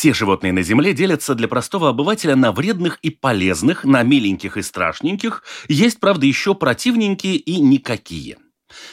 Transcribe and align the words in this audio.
Все 0.00 0.14
животные 0.14 0.54
на 0.54 0.62
Земле 0.62 0.94
делятся 0.94 1.34
для 1.34 1.46
простого 1.46 1.90
обывателя 1.90 2.34
на 2.34 2.52
вредных 2.52 2.98
и 3.02 3.10
полезных, 3.10 3.84
на 3.84 4.02
миленьких 4.02 4.56
и 4.56 4.62
страшненьких. 4.62 5.44
Есть, 5.68 6.00
правда, 6.00 6.24
еще 6.24 6.54
противненькие 6.54 7.36
и 7.36 7.60
никакие. 7.60 8.38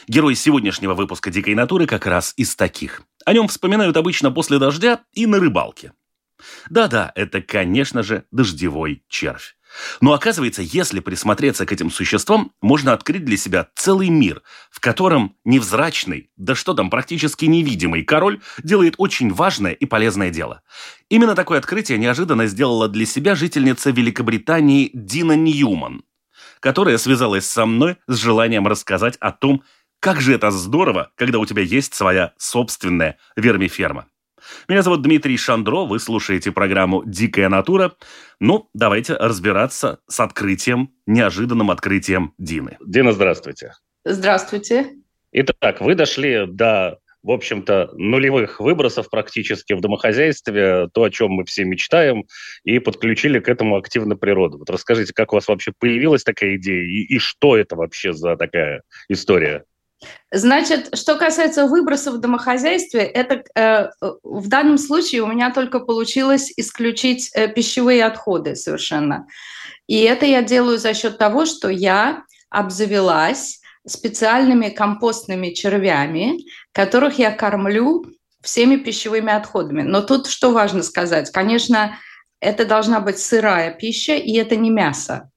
Герой 0.06 0.34
сегодняшнего 0.34 0.92
выпуска 0.92 1.30
«Дикой 1.30 1.54
натуры» 1.54 1.86
как 1.86 2.04
раз 2.04 2.34
из 2.36 2.54
таких. 2.56 3.04
О 3.24 3.32
нем 3.32 3.48
вспоминают 3.48 3.96
обычно 3.96 4.30
после 4.30 4.58
дождя 4.58 5.00
и 5.14 5.24
на 5.24 5.40
рыбалке. 5.40 5.94
Да-да, 6.68 7.10
это, 7.14 7.40
конечно 7.40 8.02
же, 8.02 8.24
дождевой 8.30 9.02
червь. 9.08 9.56
Но 10.00 10.12
оказывается, 10.12 10.62
если 10.62 11.00
присмотреться 11.00 11.66
к 11.66 11.72
этим 11.72 11.90
существам, 11.90 12.52
можно 12.60 12.92
открыть 12.92 13.24
для 13.24 13.36
себя 13.36 13.68
целый 13.74 14.08
мир, 14.08 14.42
в 14.70 14.80
котором 14.80 15.36
невзрачный, 15.44 16.30
да 16.36 16.54
что 16.54 16.74
там, 16.74 16.90
практически 16.90 17.46
невидимый 17.46 18.04
король 18.04 18.40
делает 18.62 18.94
очень 18.98 19.32
важное 19.32 19.72
и 19.72 19.86
полезное 19.86 20.30
дело. 20.30 20.62
Именно 21.08 21.34
такое 21.34 21.58
открытие 21.58 21.98
неожиданно 21.98 22.46
сделала 22.46 22.88
для 22.88 23.06
себя 23.06 23.34
жительница 23.34 23.90
Великобритании 23.90 24.90
Дина 24.92 25.32
Ньюман, 25.32 26.02
которая 26.60 26.98
связалась 26.98 27.46
со 27.46 27.66
мной 27.66 27.96
с 28.06 28.16
желанием 28.16 28.66
рассказать 28.66 29.16
о 29.16 29.32
том, 29.32 29.62
как 30.00 30.20
же 30.20 30.34
это 30.34 30.50
здорово, 30.50 31.10
когда 31.16 31.38
у 31.38 31.46
тебя 31.46 31.62
есть 31.62 31.94
своя 31.94 32.32
собственная 32.38 33.18
вермиферма. 33.36 34.06
Меня 34.68 34.82
зовут 34.82 35.02
Дмитрий 35.02 35.36
Шандро, 35.36 35.86
вы 35.86 35.98
слушаете 35.98 36.52
программу 36.52 37.02
«Дикая 37.04 37.48
натура». 37.48 37.94
Ну, 38.40 38.68
давайте 38.74 39.14
разбираться 39.14 40.00
с 40.08 40.20
открытием, 40.20 40.90
неожиданным 41.06 41.70
открытием 41.70 42.34
Дины. 42.38 42.76
Дина, 42.84 43.12
здравствуйте. 43.12 43.74
Здравствуйте. 44.04 44.94
Итак, 45.32 45.80
вы 45.80 45.94
дошли 45.94 46.46
до 46.46 46.98
в 47.22 47.30
общем-то, 47.30 47.90
нулевых 47.94 48.60
выбросов 48.60 49.10
практически 49.10 49.72
в 49.72 49.80
домохозяйстве, 49.80 50.88
то, 50.94 51.02
о 51.02 51.10
чем 51.10 51.32
мы 51.32 51.44
все 51.44 51.64
мечтаем, 51.64 52.24
и 52.64 52.78
подключили 52.78 53.40
к 53.40 53.48
этому 53.48 53.76
активно 53.76 54.16
природу. 54.16 54.58
Вот 54.58 54.70
расскажите, 54.70 55.12
как 55.12 55.32
у 55.32 55.36
вас 55.36 55.48
вообще 55.48 55.72
появилась 55.78 56.22
такая 56.22 56.56
идея, 56.56 56.84
и, 56.84 57.02
и 57.02 57.18
что 57.18 57.56
это 57.56 57.76
вообще 57.76 58.12
за 58.12 58.36
такая 58.36 58.82
история? 59.08 59.64
Значит, 60.30 60.96
что 60.96 61.16
касается 61.16 61.66
выбросов 61.66 62.14
в 62.14 62.20
домохозяйстве, 62.20 63.00
это 63.00 63.42
э, 63.54 63.90
в 64.22 64.48
данном 64.48 64.78
случае 64.78 65.22
у 65.22 65.26
меня 65.26 65.52
только 65.52 65.80
получилось 65.80 66.52
исключить 66.56 67.30
э, 67.34 67.48
пищевые 67.48 68.04
отходы 68.04 68.54
совершенно. 68.54 69.26
И 69.86 70.00
это 70.02 70.26
я 70.26 70.42
делаю 70.42 70.78
за 70.78 70.94
счет 70.94 71.18
того, 71.18 71.46
что 71.46 71.68
я 71.68 72.22
обзавелась 72.50 73.60
специальными 73.86 74.68
компостными 74.68 75.50
червями, 75.50 76.38
которых 76.72 77.18
я 77.18 77.32
кормлю 77.32 78.04
всеми 78.42 78.76
пищевыми 78.76 79.32
отходами. 79.32 79.82
Но 79.82 80.02
тут 80.02 80.28
что 80.28 80.52
важно 80.52 80.82
сказать? 80.82 81.30
Конечно, 81.30 81.98
это 82.40 82.64
должна 82.64 83.00
быть 83.00 83.18
сырая 83.18 83.72
пища, 83.72 84.14
и 84.14 84.34
это 84.34 84.56
не 84.56 84.70
мясо. 84.70 85.30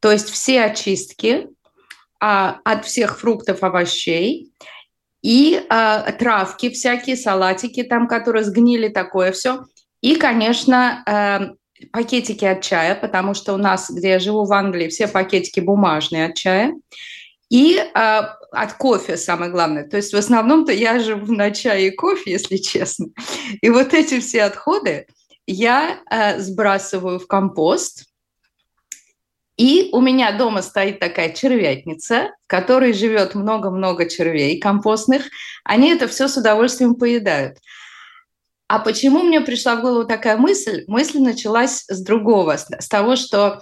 То 0.00 0.10
есть 0.10 0.30
все 0.30 0.62
очистки, 0.62 1.48
а, 2.20 2.60
от 2.64 2.84
всех 2.84 3.18
фруктов, 3.18 3.62
овощей. 3.62 4.52
И 5.22 5.62
а, 5.68 6.12
травки 6.12 6.70
всякие, 6.70 7.16
салатики 7.16 7.82
там, 7.82 8.08
которые 8.08 8.44
сгнили, 8.44 8.88
такое 8.88 9.32
все. 9.32 9.64
И, 10.00 10.16
конечно, 10.16 11.02
а, 11.06 11.50
пакетики 11.92 12.44
от 12.44 12.62
чая, 12.62 12.94
потому 12.94 13.34
что 13.34 13.54
у 13.54 13.56
нас, 13.56 13.90
где 13.90 14.10
я 14.10 14.18
живу 14.18 14.44
в 14.44 14.52
Англии, 14.52 14.88
все 14.88 15.08
пакетики 15.08 15.60
бумажные 15.60 16.26
от 16.26 16.34
чая. 16.36 16.74
И 17.50 17.78
а, 17.94 18.36
от 18.52 18.74
кофе 18.74 19.16
самое 19.16 19.50
главное. 19.50 19.84
То 19.84 19.96
есть 19.96 20.12
в 20.12 20.16
основном-то 20.16 20.72
я 20.72 20.98
живу 21.00 21.32
на 21.32 21.50
чае 21.50 21.88
и 21.88 21.96
кофе, 21.96 22.32
если 22.32 22.56
честно. 22.56 23.08
И 23.60 23.68
вот 23.70 23.92
эти 23.92 24.20
все 24.20 24.44
отходы 24.44 25.06
я 25.46 25.98
а, 26.08 26.38
сбрасываю 26.38 27.18
в 27.18 27.26
компост– 27.26 28.04
и 29.60 29.90
у 29.92 30.00
меня 30.00 30.32
дома 30.32 30.62
стоит 30.62 31.00
такая 31.00 31.34
червятница, 31.34 32.30
в 32.46 32.46
которой 32.46 32.94
живет 32.94 33.34
много-много 33.34 34.08
червей 34.08 34.58
компостных. 34.58 35.24
Они 35.64 35.90
это 35.90 36.08
все 36.08 36.28
с 36.28 36.38
удовольствием 36.38 36.94
поедают. 36.94 37.58
А 38.68 38.78
почему 38.78 39.22
мне 39.22 39.42
пришла 39.42 39.76
в 39.76 39.82
голову 39.82 40.06
такая 40.06 40.38
мысль? 40.38 40.84
Мысль 40.86 41.18
началась 41.18 41.84
с 41.88 42.02
другого, 42.02 42.56
с 42.56 42.88
того, 42.88 43.16
что 43.16 43.60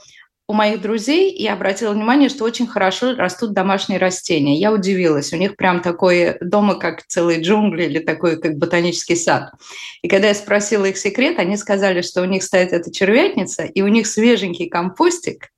у 0.48 0.54
моих 0.54 0.80
друзей 0.80 1.30
я 1.36 1.52
обратила 1.52 1.92
внимание, 1.92 2.30
что 2.30 2.44
очень 2.44 2.66
хорошо 2.66 3.14
растут 3.14 3.52
домашние 3.52 3.98
растения. 3.98 4.58
Я 4.58 4.72
удивилась. 4.72 5.34
У 5.34 5.36
них 5.36 5.56
прям 5.56 5.82
такое 5.82 6.38
дома, 6.40 6.76
как 6.76 7.06
целые 7.06 7.42
джунгли 7.42 7.84
или 7.84 7.98
такой, 7.98 8.40
как 8.40 8.56
ботанический 8.56 9.14
сад. 9.14 9.52
И 10.00 10.08
когда 10.08 10.28
я 10.28 10.34
спросила 10.34 10.86
их 10.86 10.96
секрет, 10.96 11.38
они 11.38 11.58
сказали, 11.58 12.00
что 12.00 12.22
у 12.22 12.24
них 12.24 12.42
стоит 12.42 12.72
эта 12.72 12.90
червятница, 12.90 13.64
и 13.64 13.82
у 13.82 13.88
них 13.88 14.06
свеженький 14.06 14.70
компостик, 14.70 15.50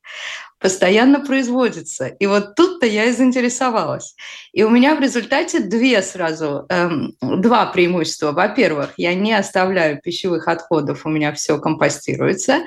постоянно 0.58 1.20
производится. 1.20 2.06
И 2.06 2.26
вот 2.26 2.56
тут-то 2.56 2.84
я 2.84 3.04
и 3.06 3.12
заинтересовалась. 3.12 4.14
И 4.52 4.62
у 4.62 4.70
меня 4.70 4.94
в 4.94 5.00
результате 5.00 5.60
две 5.60 6.02
сразу, 6.02 6.66
эм, 6.68 7.14
два 7.20 7.66
преимущества. 7.66 8.32
Во-первых, 8.32 8.94
я 8.96 9.14
не 9.14 9.32
оставляю 9.32 10.00
пищевых 10.00 10.48
отходов, 10.48 11.06
у 11.06 11.08
меня 11.08 11.32
все 11.32 11.58
компостируется. 11.58 12.62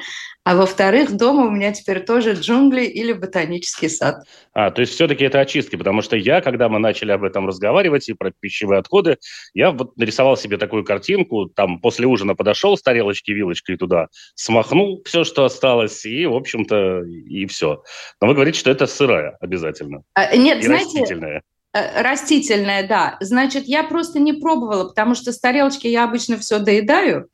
А 0.46 0.56
во-вторых, 0.56 1.16
дома 1.16 1.46
у 1.46 1.50
меня 1.50 1.72
теперь 1.72 2.02
тоже 2.02 2.34
джунгли 2.34 2.84
или 2.84 3.14
ботанический 3.14 3.88
сад. 3.88 4.26
А, 4.54 4.72
то 4.72 4.82
есть 4.82 4.94
все-таки 4.94 5.24
это 5.24 5.40
очистки, 5.40 5.78
потому 5.78 6.02
что 6.02 6.18
я, 6.18 6.42
когда 6.42 6.68
мы 6.68 6.80
начали 6.80 7.12
об 7.14 7.24
этом 7.24 7.48
разговаривать 7.48 8.10
и 8.10 8.14
про 8.14 8.32
пищевые 8.38 8.80
отходы, 8.80 9.18
я 9.54 9.72
вот 9.72 9.96
нарисовал 9.96 10.36
себе 10.36 10.58
такую 10.58 10.84
картинку, 10.84 11.46
там 11.46 11.80
после 11.80 12.08
ужина 12.08 12.36
подошел 12.36 12.76
с 12.76 12.82
тарелочки 12.82 13.32
вилочкой 13.32 13.78
туда, 13.78 14.08
смахнул 14.36 15.02
все, 15.06 15.24
что 15.24 15.46
осталось, 15.46 16.06
и, 16.06 16.26
в 16.26 16.36
общем-то, 16.36 17.04
и 17.04 17.46
все. 17.46 17.82
Но 18.20 18.28
вы 18.28 18.34
говорите, 18.34 18.60
что 18.60 18.70
это 18.70 18.86
сырая 18.86 19.38
обязательно. 19.40 20.04
А, 20.14 20.36
нет, 20.36 20.60
и 20.60 20.64
знаете, 20.64 20.86
растительная. 20.86 21.44
Э, 21.76 22.04
растительная, 22.04 22.88
да. 22.88 23.18
Значит, 23.20 23.66
я 23.66 23.84
просто 23.84 24.20
не 24.20 24.34
пробовала, 24.34 24.90
потому 24.90 25.16
что 25.16 25.32
с 25.32 25.40
тарелочки 25.40 25.88
я 25.88 26.04
обычно 26.04 26.38
все 26.38 26.60
доедаю. 26.60 27.30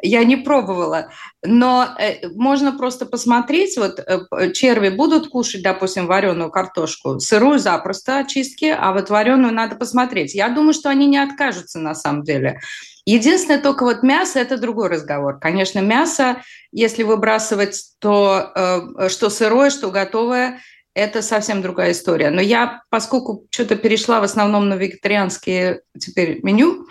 Я 0.00 0.24
не 0.24 0.36
пробовала. 0.36 1.10
Но 1.44 1.86
э, 1.98 2.28
можно 2.30 2.72
просто 2.72 3.04
посмотреть, 3.04 3.76
вот 3.76 3.98
э, 4.00 4.52
черви 4.52 4.88
будут 4.88 5.28
кушать, 5.28 5.62
допустим, 5.62 6.06
вареную 6.06 6.50
картошку, 6.50 7.20
сырую 7.20 7.58
запросто 7.58 8.18
очистки, 8.18 8.64
а 8.64 8.92
вот 8.92 9.10
вареную 9.10 9.52
надо 9.52 9.76
посмотреть. 9.76 10.34
Я 10.34 10.48
думаю, 10.48 10.72
что 10.72 10.88
они 10.88 11.06
не 11.06 11.18
откажутся 11.18 11.78
на 11.78 11.94
самом 11.94 12.22
деле. 12.22 12.60
Единственное, 13.04 13.60
только 13.60 13.82
вот 13.82 14.02
мясо– 14.02 14.38
это 14.40 14.56
другой 14.56 14.88
разговор. 14.88 15.38
Конечно, 15.38 15.80
мясо, 15.80 16.40
если 16.70 17.02
выбрасывать, 17.02 17.78
то 17.98 19.08
что 19.08 19.28
сырое, 19.28 19.70
что 19.70 19.90
готовое– 19.90 20.60
это 20.94 21.22
совсем 21.22 21.62
другая 21.62 21.92
история. 21.92 22.30
Но 22.30 22.40
я, 22.40 22.82
поскольку 22.90 23.46
что-то 23.50 23.76
перешла 23.76 24.20
в 24.20 24.24
основном 24.24 24.68
на 24.68 24.74
вегетарианские 24.74 25.82
теперь 25.98 26.40
меню, 26.42 26.86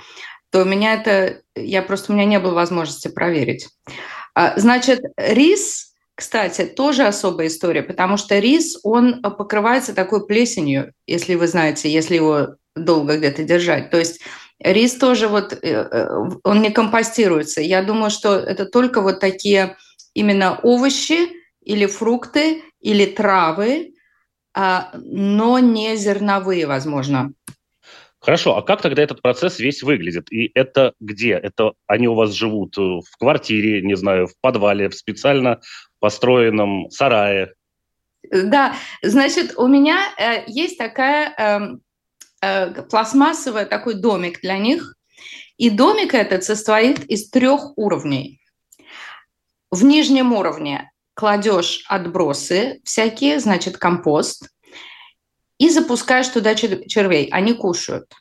то 0.49 0.61
у 0.61 0.65
меня 0.65 0.95
это, 0.95 1.41
я 1.55 1.81
просто, 1.81 2.11
у 2.11 2.15
меня 2.15 2.25
не 2.25 2.39
было 2.39 2.53
возможности 2.53 3.07
проверить. 3.07 3.69
А, 4.33 4.59
значит, 4.59 5.01
рис, 5.17 5.93
кстати, 6.15 6.65
тоже 6.65 7.03
особая 7.03 7.47
история, 7.47 7.83
потому 7.83 8.17
что 8.17 8.37
рис, 8.39 8.77
он 8.83 9.21
покрывается 9.21 9.93
такой 9.93 10.25
плесенью, 10.25 10.93
если 11.07 11.35
вы 11.35 11.47
знаете, 11.47 11.91
если 11.91 12.15
его 12.15 12.55
долго 12.75 13.17
где-то 13.17 13.43
держать. 13.43 13.91
То 13.91 13.97
есть 13.97 14.21
рис 14.59 14.95
тоже 14.95 15.27
вот, 15.27 15.53
э, 15.53 15.57
э, 15.61 16.29
он 16.43 16.61
не 16.61 16.71
компостируется. 16.71 17.61
Я 17.61 17.81
думаю, 17.81 18.09
что 18.09 18.35
это 18.35 18.65
только 18.65 19.01
вот 19.01 19.19
такие 19.19 19.77
именно 20.13 20.59
овощи 20.61 21.29
или 21.63 21.85
фрукты, 21.85 22.63
или 22.81 23.05
травы, 23.05 23.90
но 24.53 25.59
не 25.59 25.95
зерновые, 25.95 26.67
возможно. 26.67 27.33
Хорошо, 28.21 28.55
а 28.55 28.61
как 28.61 28.83
тогда 28.83 29.01
этот 29.01 29.23
процесс 29.23 29.57
весь 29.57 29.81
выглядит? 29.81 30.31
И 30.31 30.51
это 30.53 30.93
где? 30.99 31.31
Это 31.31 31.73
они 31.87 32.07
у 32.07 32.13
вас 32.13 32.33
живут 32.33 32.77
э, 32.77 32.81
в 32.81 33.17
квартире, 33.17 33.81
не 33.81 33.95
знаю, 33.97 34.27
в 34.27 34.33
подвале, 34.39 34.89
в 34.89 34.95
специально 34.95 35.59
построенном 35.99 36.91
сарае? 36.91 37.53
Да, 38.31 38.75
значит, 39.01 39.57
у 39.57 39.67
меня 39.67 39.97
э, 40.19 40.43
есть 40.45 40.77
такая 40.77 41.33
э, 41.35 41.77
э, 42.43 42.83
пластмассовая 42.83 43.65
такой 43.65 43.95
домик 43.95 44.39
для 44.41 44.59
них, 44.59 44.95
и 45.57 45.71
домик 45.71 46.13
этот 46.13 46.43
состоит 46.43 47.03
из 47.05 47.27
трех 47.29 47.75
уровней. 47.75 48.39
в 49.71 49.83
нижнем 49.83 50.33
уровне 50.33 50.91
кладешь 51.13 51.83
отбросы 51.87 52.81
всякие, 52.83 53.39
значит, 53.39 53.77
компост, 53.77 54.49
и 55.57 55.69
запускаешь 55.69 56.27
туда 56.27 56.55
червей. 56.55 57.27
Они 57.31 57.53
кушают. 57.53 58.11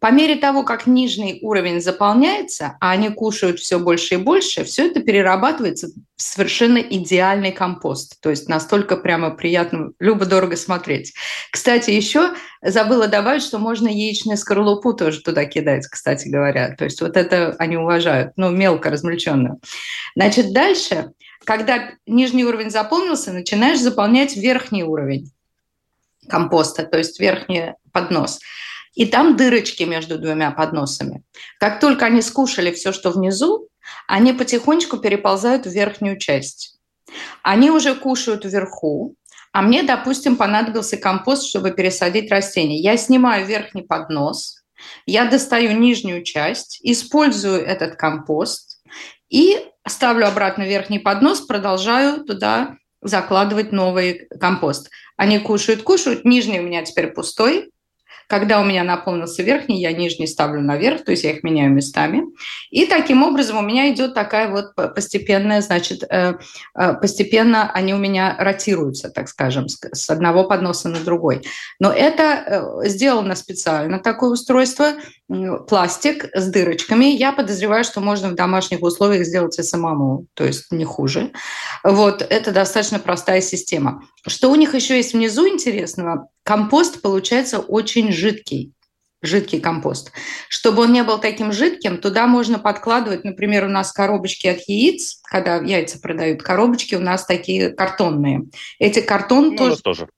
По 0.00 0.10
мере 0.10 0.36
того, 0.36 0.62
как 0.62 0.86
нижний 0.86 1.40
уровень 1.42 1.82
заполняется, 1.82 2.78
а 2.80 2.92
они 2.92 3.10
кушают 3.10 3.60
все 3.60 3.78
больше 3.78 4.14
и 4.14 4.16
больше, 4.16 4.64
все 4.64 4.86
это 4.86 5.00
перерабатывается 5.00 5.88
в 6.16 6.22
совершенно 6.22 6.78
идеальный 6.78 7.52
компост. 7.52 8.18
То 8.22 8.30
есть 8.30 8.48
настолько 8.48 8.96
прямо 8.96 9.30
приятно, 9.30 9.90
любо-дорого 9.98 10.56
смотреть. 10.56 11.12
Кстати, 11.50 11.90
еще 11.90 12.32
забыла 12.62 13.08
добавить, 13.08 13.42
что 13.42 13.58
можно 13.58 13.88
яичную 13.88 14.38
скорлупу 14.38 14.94
тоже 14.94 15.20
туда 15.20 15.44
кидать, 15.44 15.86
кстати 15.86 16.28
говоря. 16.28 16.74
То 16.76 16.84
есть 16.84 17.02
вот 17.02 17.18
это 17.18 17.54
они 17.58 17.76
уважают, 17.76 18.32
ну, 18.36 18.48
мелко 18.48 18.88
размельченную. 18.88 19.60
Значит, 20.16 20.54
дальше, 20.54 21.12
когда 21.44 21.90
нижний 22.06 22.46
уровень 22.46 22.70
заполнился, 22.70 23.34
начинаешь 23.34 23.80
заполнять 23.80 24.34
верхний 24.34 24.82
уровень 24.82 25.30
компоста, 26.26 26.84
то 26.84 26.96
есть 26.96 27.20
верхний 27.20 27.74
поднос– 27.92 28.40
и 28.94 29.06
там 29.06 29.36
дырочки 29.36 29.82
между 29.84 30.18
двумя 30.18 30.50
подносами. 30.50 31.22
Как 31.58 31.80
только 31.80 32.06
они 32.06 32.22
скушали 32.22 32.72
все, 32.72 32.92
что 32.92 33.10
внизу, 33.10 33.68
они 34.06 34.32
потихонечку 34.32 34.98
переползают 34.98 35.66
в 35.66 35.70
верхнюю 35.70 36.18
часть. 36.18 36.78
Они 37.42 37.70
уже 37.70 37.94
кушают 37.94 38.44
вверху, 38.44 39.16
а 39.52 39.62
мне, 39.62 39.82
допустим, 39.82 40.36
понадобился 40.36 40.96
компост, 40.96 41.48
чтобы 41.48 41.72
пересадить 41.72 42.30
растения. 42.30 42.78
Я 42.78 42.96
снимаю 42.96 43.46
верхний 43.46 43.82
поднос, 43.82 44.62
я 45.06 45.24
достаю 45.24 45.72
нижнюю 45.72 46.22
часть, 46.22 46.78
использую 46.82 47.60
этот 47.64 47.96
компост 47.96 48.82
и 49.28 49.66
ставлю 49.86 50.26
обратно 50.26 50.62
верхний 50.62 50.98
поднос, 50.98 51.40
продолжаю 51.40 52.24
туда 52.24 52.76
закладывать 53.02 53.72
новый 53.72 54.28
компост. 54.40 54.90
Они 55.16 55.38
кушают, 55.38 55.82
кушают, 55.82 56.24
нижний 56.24 56.60
у 56.60 56.62
меня 56.62 56.84
теперь 56.84 57.08
пустой, 57.08 57.70
когда 58.30 58.60
у 58.60 58.64
меня 58.64 58.84
наполнился 58.84 59.42
верхний, 59.42 59.80
я 59.80 59.92
нижний 59.92 60.28
ставлю 60.28 60.62
наверх, 60.62 61.04
то 61.04 61.10
есть 61.10 61.24
я 61.24 61.32
их 61.32 61.42
меняю 61.42 61.72
местами. 61.72 62.22
И 62.70 62.86
таким 62.86 63.24
образом 63.24 63.58
у 63.58 63.62
меня 63.62 63.90
идет 63.92 64.14
такая 64.14 64.48
вот 64.48 64.72
постепенная, 64.76 65.60
значит, 65.60 66.04
э, 66.08 66.34
э, 66.78 66.94
постепенно 66.94 67.72
они 67.72 67.92
у 67.92 67.98
меня 67.98 68.36
ротируются, 68.38 69.10
так 69.10 69.28
скажем, 69.28 69.66
с 69.68 70.08
одного 70.08 70.44
подноса 70.44 70.88
на 70.88 71.00
другой. 71.00 71.42
Но 71.80 71.92
это 71.92 72.22
э, 72.84 72.88
сделано 72.88 73.34
специально, 73.34 73.98
такое 73.98 74.30
устройство, 74.30 74.92
пластик 75.68 76.26
с 76.34 76.48
дырочками. 76.48 77.04
Я 77.04 77.32
подозреваю, 77.32 77.84
что 77.84 78.00
можно 78.00 78.30
в 78.30 78.34
домашних 78.34 78.82
условиях 78.82 79.26
сделать 79.26 79.58
и 79.58 79.62
самому, 79.62 80.26
то 80.34 80.44
есть 80.44 80.72
не 80.72 80.84
хуже. 80.84 81.32
Вот, 81.84 82.22
это 82.22 82.52
достаточно 82.52 82.98
простая 82.98 83.40
система. 83.40 84.02
Что 84.26 84.50
у 84.50 84.56
них 84.56 84.74
еще 84.74 84.96
есть 84.96 85.12
внизу 85.12 85.48
интересного? 85.48 86.28
Компост 86.42 87.00
получается 87.00 87.60
очень 87.60 88.12
жидкий 88.12 88.72
жидкий 89.22 89.60
компост. 89.60 90.12
Чтобы 90.48 90.84
он 90.84 90.92
не 90.92 91.02
был 91.02 91.18
таким 91.18 91.52
жидким, 91.52 91.98
туда 91.98 92.26
можно 92.26 92.58
подкладывать, 92.58 93.22
например, 93.22 93.66
у 93.66 93.68
нас 93.68 93.92
коробочки 93.92 94.46
от 94.46 94.60
яиц, 94.66 95.20
когда 95.24 95.56
яйца 95.56 96.00
продают, 96.00 96.42
коробочки 96.42 96.94
у 96.94 97.00
нас 97.00 97.26
такие 97.26 97.70
картонные. 97.70 98.44
Эти 98.78 99.00
картон 99.00 99.50
ну, 99.50 99.56
тоже, 99.56 99.82
тоже. 99.82 100.08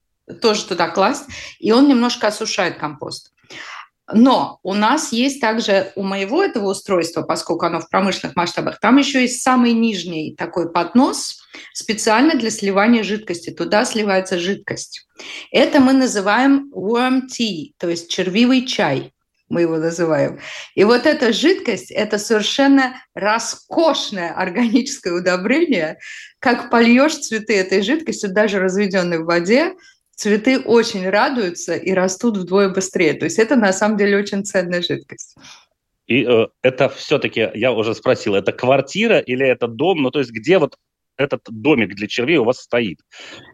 тоже 0.40 0.64
туда 0.66 0.88
класть, 0.88 1.24
и 1.58 1.72
он 1.72 1.88
немножко 1.88 2.28
осушает 2.28 2.78
компост. 2.78 3.31
Но 4.12 4.58
у 4.62 4.74
нас 4.74 5.12
есть 5.12 5.40
также 5.40 5.92
у 5.94 6.02
моего 6.02 6.42
этого 6.42 6.70
устройства, 6.70 7.22
поскольку 7.22 7.66
оно 7.66 7.80
в 7.80 7.88
промышленных 7.88 8.36
масштабах, 8.36 8.80
там 8.80 8.96
еще 8.96 9.22
есть 9.22 9.42
самый 9.42 9.72
нижний 9.72 10.34
такой 10.36 10.72
поднос 10.72 11.40
специально 11.72 12.34
для 12.34 12.50
сливания 12.50 13.04
жидкости. 13.04 13.50
Туда 13.50 13.84
сливается 13.84 14.38
жидкость. 14.38 15.06
Это 15.50 15.80
мы 15.80 15.92
называем 15.92 16.72
worm 16.74 17.22
tea, 17.28 17.72
то 17.78 17.88
есть 17.88 18.10
червивый 18.10 18.66
чай 18.66 19.12
мы 19.52 19.60
его 19.60 19.76
называем. 19.76 20.40
И 20.74 20.82
вот 20.82 21.04
эта 21.04 21.32
жидкость– 21.32 21.90
это 21.92 22.18
совершенно 22.18 22.94
роскошное 23.14 24.32
органическое 24.32 25.12
удобрение. 25.12 25.98
Как 26.38 26.70
польешь 26.70 27.18
цветы 27.18 27.58
этой 27.58 27.82
жидкостью, 27.82 28.32
даже 28.32 28.58
разведенной 28.58 29.18
в 29.18 29.26
воде, 29.26 29.74
цветы 30.22 30.60
очень 30.60 31.08
радуются 31.10 31.74
и 31.74 31.92
растут 31.92 32.36
вдвое 32.36 32.68
быстрее. 32.68 33.14
То 33.14 33.24
есть 33.24 33.40
это 33.40 33.56
на 33.56 33.72
самом 33.72 33.96
деле 33.96 34.16
очень 34.16 34.44
ценная 34.44 34.80
жидкость. 34.80 35.34
И 36.06 36.24
э, 36.24 36.46
это 36.62 36.88
все-таки, 36.88 37.50
я 37.54 37.72
уже 37.72 37.94
спросил, 37.94 38.36
это 38.36 38.52
квартира 38.52 39.18
или 39.18 39.44
это 39.44 39.66
дом? 39.66 40.02
Ну, 40.02 40.10
то 40.12 40.20
есть 40.20 40.30
где 40.30 40.58
вот 40.58 40.76
этот 41.16 41.42
домик 41.48 41.96
для 41.96 42.06
червей 42.06 42.38
у 42.38 42.44
вас 42.44 42.58
стоит? 42.58 43.00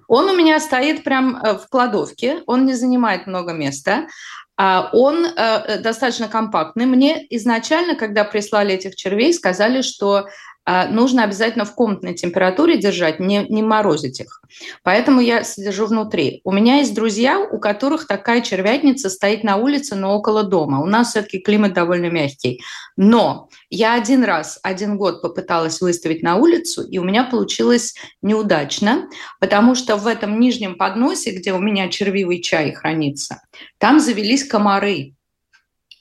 Он 0.08 0.28
у 0.28 0.36
меня 0.36 0.60
стоит 0.60 1.04
прям 1.04 1.36
э, 1.36 1.54
в 1.54 1.68
кладовке, 1.70 2.42
он 2.46 2.66
не 2.66 2.74
занимает 2.74 3.26
много 3.26 3.54
места. 3.54 4.06
А 4.60 4.90
он 4.92 5.24
э, 5.24 5.80
достаточно 5.80 6.28
компактный. 6.28 6.84
Мне 6.84 7.26
изначально, 7.30 7.94
когда 7.94 8.24
прислали 8.24 8.74
этих 8.74 8.94
червей, 8.94 9.32
сказали, 9.32 9.80
что 9.80 10.26
нужно 10.90 11.24
обязательно 11.24 11.64
в 11.64 11.74
комнатной 11.74 12.14
температуре 12.14 12.76
держать, 12.76 13.20
не, 13.20 13.46
не 13.48 13.62
морозить 13.62 14.20
их. 14.20 14.42
Поэтому 14.82 15.20
я 15.20 15.42
содержу 15.42 15.86
внутри. 15.86 16.42
У 16.44 16.52
меня 16.52 16.76
есть 16.76 16.94
друзья, 16.94 17.40
у 17.40 17.58
которых 17.58 18.06
такая 18.06 18.42
червятница 18.42 19.08
стоит 19.08 19.44
на 19.44 19.56
улице, 19.56 19.94
но 19.94 20.14
около 20.14 20.42
дома. 20.42 20.82
У 20.82 20.86
нас 20.86 21.10
все-таки 21.10 21.38
климат 21.38 21.72
довольно 21.72 22.10
мягкий. 22.10 22.60
Но 22.96 23.48
я 23.70 23.94
один 23.94 24.24
раз, 24.24 24.58
один 24.62 24.98
год 24.98 25.22
попыталась 25.22 25.80
выставить 25.80 26.22
на 26.22 26.36
улицу, 26.36 26.82
и 26.82 26.98
у 26.98 27.04
меня 27.04 27.24
получилось 27.24 27.94
неудачно, 28.20 29.08
потому 29.40 29.74
что 29.74 29.96
в 29.96 30.06
этом 30.06 30.38
нижнем 30.38 30.76
подносе, 30.76 31.30
где 31.30 31.52
у 31.52 31.58
меня 31.58 31.88
червивый 31.88 32.42
чай 32.42 32.72
хранится, 32.72 33.40
там 33.78 34.00
завелись 34.00 34.44
комары 34.44 35.14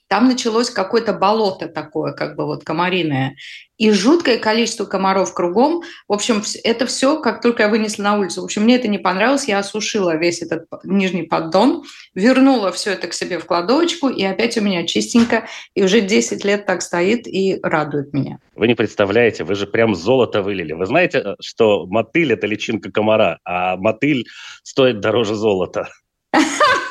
там 0.07 0.27
началось 0.27 0.69
какое-то 0.69 1.13
болото 1.13 1.67
такое, 1.67 2.13
как 2.13 2.35
бы 2.35 2.45
вот 2.45 2.63
комариное, 2.63 3.35
и 3.77 3.91
жуткое 3.91 4.39
количество 4.39 4.85
комаров 4.85 5.33
кругом. 5.33 5.83
В 6.07 6.13
общем, 6.13 6.41
это 6.63 6.85
все, 6.87 7.19
как 7.19 7.41
только 7.41 7.63
я 7.63 7.69
вынесла 7.69 8.03
на 8.03 8.17
улицу. 8.17 8.41
В 8.41 8.45
общем, 8.45 8.63
мне 8.63 8.75
это 8.75 8.87
не 8.87 8.97
понравилось, 8.97 9.47
я 9.47 9.59
осушила 9.59 10.15
весь 10.15 10.41
этот 10.41 10.65
нижний 10.83 11.23
поддон, 11.23 11.83
вернула 12.15 12.71
все 12.71 12.93
это 12.93 13.07
к 13.07 13.13
себе 13.13 13.37
в 13.37 13.45
кладовочку, 13.45 14.09
и 14.09 14.23
опять 14.23 14.57
у 14.57 14.61
меня 14.61 14.85
чистенько, 14.85 15.47
и 15.75 15.83
уже 15.83 16.01
10 16.01 16.43
лет 16.43 16.65
так 16.65 16.81
стоит 16.81 17.27
и 17.27 17.59
радует 17.61 18.13
меня. 18.13 18.39
Вы 18.55 18.67
не 18.67 18.75
представляете, 18.75 19.43
вы 19.43 19.55
же 19.55 19.67
прям 19.67 19.93
золото 19.93 20.41
вылили. 20.41 20.73
Вы 20.73 20.85
знаете, 20.85 21.19
э, 21.19 21.35
что 21.39 21.85
мотыль– 21.85 22.31
это 22.33 22.47
личинка 22.47 22.91
комара, 22.91 23.39
а 23.45 23.77
мотыль 23.77 24.25
стоит 24.63 24.99
дороже 24.99 25.35
золота. 25.35 25.89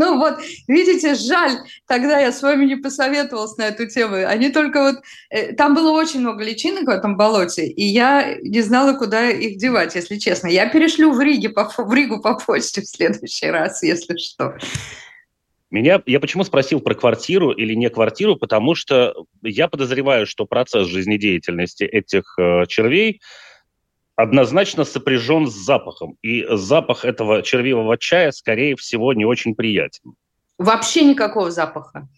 Ну 0.00 0.16
вот, 0.16 0.38
видите, 0.66 1.14
жаль, 1.14 1.58
тогда 1.86 2.18
я 2.18 2.32
с 2.32 2.40
вами 2.40 2.64
не 2.64 2.76
посоветовалась 2.76 3.58
на 3.58 3.64
эту 3.64 3.86
тему. 3.86 4.26
Они 4.26 4.48
только 4.48 4.82
вот... 4.82 4.94
Э, 5.28 5.52
там 5.52 5.74
было 5.74 5.90
очень 5.90 6.20
много 6.20 6.42
личинок 6.42 6.84
в 6.84 6.88
этом 6.88 7.18
болоте, 7.18 7.66
и 7.66 7.84
я 7.84 8.38
не 8.40 8.62
знала, 8.62 8.94
куда 8.94 9.28
их 9.28 9.58
девать, 9.58 9.94
если 9.94 10.16
честно. 10.16 10.46
Я 10.46 10.70
перешлю 10.70 11.12
в, 11.12 11.20
Риге, 11.20 11.50
по, 11.50 11.70
в 11.76 11.92
Ригу 11.92 12.22
по 12.22 12.32
почте 12.32 12.80
в 12.80 12.86
следующий 12.86 13.48
раз, 13.48 13.82
если 13.82 14.16
что. 14.16 14.56
Меня, 15.70 16.00
я 16.06 16.18
почему 16.18 16.44
спросил 16.44 16.80
про 16.80 16.94
квартиру 16.94 17.50
или 17.50 17.74
не 17.74 17.90
квартиру, 17.90 18.36
потому 18.36 18.74
что 18.74 19.26
я 19.42 19.68
подозреваю, 19.68 20.26
что 20.26 20.46
процесс 20.46 20.88
жизнедеятельности 20.88 21.84
этих 21.84 22.38
э, 22.38 22.64
червей– 22.68 23.20
однозначно 24.16 24.84
сопряжен 24.84 25.46
с 25.46 25.54
запахом. 25.54 26.16
И 26.22 26.46
запах 26.50 27.04
этого 27.04 27.42
червивого 27.42 27.96
чая, 27.98 28.32
скорее 28.32 28.76
всего, 28.76 29.12
не 29.12 29.24
очень 29.24 29.54
приятен. 29.54 30.14
Вообще 30.58 31.04
никакого 31.04 31.50
запаха. 31.50 32.08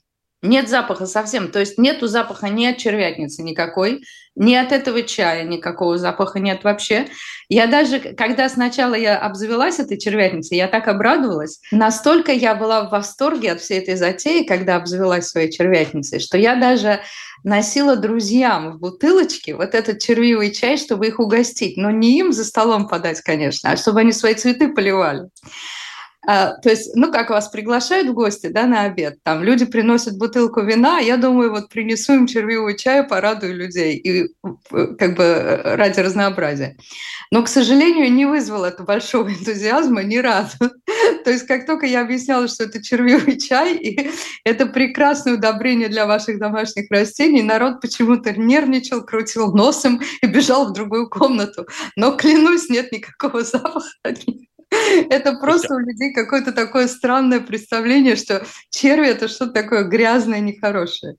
Нет 0.42 0.68
запаха 0.68 1.06
совсем. 1.06 1.52
То 1.52 1.60
есть 1.60 1.78
нету 1.78 2.08
запаха 2.08 2.48
ни 2.48 2.66
от 2.66 2.76
червятницы 2.76 3.44
никакой, 3.44 4.02
ни 4.34 4.54
от 4.54 4.72
этого 4.72 5.02
чая 5.02 5.44
никакого 5.44 5.98
запаха 5.98 6.40
нет 6.40 6.64
вообще. 6.64 7.06
Я 7.48 7.68
даже, 7.68 8.00
когда 8.00 8.48
сначала 8.48 8.94
я 8.94 9.18
обзавелась 9.18 9.78
этой 9.78 9.98
червятницей, 9.98 10.56
я 10.56 10.66
так 10.66 10.88
обрадовалась. 10.88 11.60
Настолько 11.70 12.32
я 12.32 12.56
была 12.56 12.82
в 12.84 12.90
восторге 12.90 13.52
от 13.52 13.60
всей 13.60 13.78
этой 13.78 13.94
затеи, 13.94 14.42
когда 14.42 14.76
обзавелась 14.76 15.28
своей 15.28 15.50
червятницей, 15.50 16.18
что 16.18 16.36
я 16.36 16.56
даже 16.56 17.02
носила 17.44 17.94
друзьям 17.94 18.72
в 18.72 18.80
бутылочке 18.80 19.54
вот 19.54 19.74
этот 19.74 20.00
червивый 20.00 20.52
чай, 20.52 20.76
чтобы 20.76 21.06
их 21.06 21.20
угостить. 21.20 21.76
Но 21.76 21.90
не 21.90 22.18
им 22.18 22.32
за 22.32 22.44
столом 22.44 22.88
подать, 22.88 23.20
конечно, 23.20 23.70
а 23.70 23.76
чтобы 23.76 24.00
они 24.00 24.12
свои 24.12 24.34
цветы 24.34 24.68
поливали. 24.68 25.28
А, 26.24 26.54
то 26.58 26.70
есть, 26.70 26.94
ну, 26.94 27.10
как 27.10 27.30
вас 27.30 27.48
приглашают 27.48 28.08
в 28.08 28.14
гости, 28.14 28.46
да, 28.46 28.66
на 28.66 28.82
обед, 28.82 29.18
там 29.24 29.42
люди 29.42 29.64
приносят 29.64 30.16
бутылку 30.16 30.60
вина, 30.60 30.98
я 30.98 31.16
думаю, 31.16 31.50
вот 31.50 31.68
принесу 31.68 32.14
им 32.14 32.26
червивый 32.28 32.76
чай, 32.76 33.02
порадую 33.02 33.56
людей, 33.56 33.96
и 33.96 34.28
как 34.70 35.16
бы 35.16 35.60
ради 35.64 35.98
разнообразия. 35.98 36.76
Но, 37.32 37.42
к 37.42 37.48
сожалению, 37.48 38.12
не 38.12 38.24
вызвало 38.24 38.66
это 38.66 38.84
большого 38.84 39.28
энтузиазма 39.32 40.04
ни 40.04 40.18
разу. 40.18 40.58
То 41.24 41.30
есть, 41.30 41.46
как 41.46 41.66
только 41.66 41.86
я 41.86 42.02
объясняла, 42.02 42.46
что 42.46 42.64
это 42.64 42.82
червивый 42.82 43.40
чай, 43.40 43.76
и 43.76 44.10
это 44.44 44.66
прекрасное 44.66 45.34
удобрение 45.34 45.88
для 45.88 46.06
ваших 46.06 46.38
домашних 46.38 46.90
растений, 46.90 47.42
народ 47.42 47.80
почему-то 47.80 48.32
нервничал, 48.32 49.02
крутил 49.02 49.52
носом 49.52 50.00
и 50.22 50.26
бежал 50.26 50.68
в 50.68 50.72
другую 50.72 51.08
комнату. 51.08 51.66
Но, 51.96 52.16
клянусь, 52.16 52.68
нет 52.68 52.92
никакого 52.92 53.42
запаха 53.44 53.88
это 55.10 55.34
просто 55.34 55.74
у 55.74 55.78
людей 55.78 56.12
какое-то 56.12 56.52
такое 56.52 56.88
странное 56.88 57.40
представление, 57.40 58.16
что 58.16 58.44
черви– 58.70 59.06
это 59.08 59.28
что-то 59.28 59.52
такое 59.52 59.84
грязное, 59.84 60.40
нехорошее. 60.40 61.16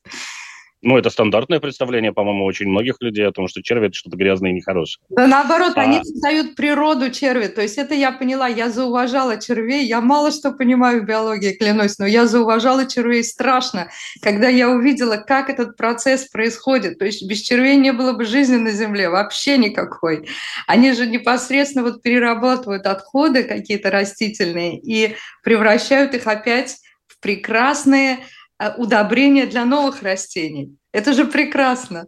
Ну, 0.86 0.98
это 0.98 1.10
стандартное 1.10 1.62
представление, 1.62 2.12
по-моему, 2.12 2.44
очень 2.44 2.68
многих 2.68 2.98
людей 3.00 3.26
о 3.26 3.32
том, 3.32 3.48
что 3.48 3.64
черви– 3.64 3.88
это 3.88 3.96
что-то 3.96 4.18
грязное 4.18 4.52
и 4.52 4.54
нехорошее. 4.54 5.02
Да 5.10 5.28
наоборот, 5.28 5.78
а... 5.78 5.82
они 5.82 6.04
создают 6.04 6.56
природу 6.56 7.10
черви. 7.10 7.48
То 7.48 7.62
есть 7.62 7.78
это 7.78 7.96
я 7.96 8.12
поняла, 8.12 8.50
я 8.50 8.70
зауважала 8.70 9.40
червей. 9.40 9.86
Я 9.86 10.02
мало 10.02 10.32
что 10.32 10.52
понимаю 10.52 11.02
в 11.02 11.06
биологии, 11.06 11.54
клянусь, 11.54 12.00
но 12.00 12.06
я 12.06 12.28
зауважала 12.28 12.86
червей 12.86 13.24
страшно, 13.24 13.92
когда 14.22 14.50
я 14.50 14.70
увидела, 14.70 15.16
как 15.16 15.50
этот 15.50 15.78
процесс 15.78 16.26
происходит. 16.28 17.00
То 17.00 17.06
есть 17.06 17.26
без 17.30 17.40
червей 17.40 17.78
не 17.78 17.94
было 17.94 18.12
бы 18.12 18.26
жизни 18.26 18.58
на 18.58 18.72
Земле, 18.72 19.08
вообще 19.08 19.58
никакой. 19.58 20.28
Они 20.68 20.92
же 20.92 21.08
непосредственно 21.08 21.86
вот 21.86 22.02
перерабатывают 22.02 22.88
отходы 22.88 23.44
какие-то 23.44 23.90
растительные 23.90 24.80
и 24.80 25.16
превращают 25.44 26.14
их 26.14 26.28
опять 26.28 26.76
в 27.08 27.22
прекрасные 27.22 28.18
удобрения 28.78 29.46
для 29.46 29.66
новых 29.66 30.02
растений. 30.04 30.76
Это 30.92 31.14
же 31.14 31.26
прекрасно. 31.26 32.08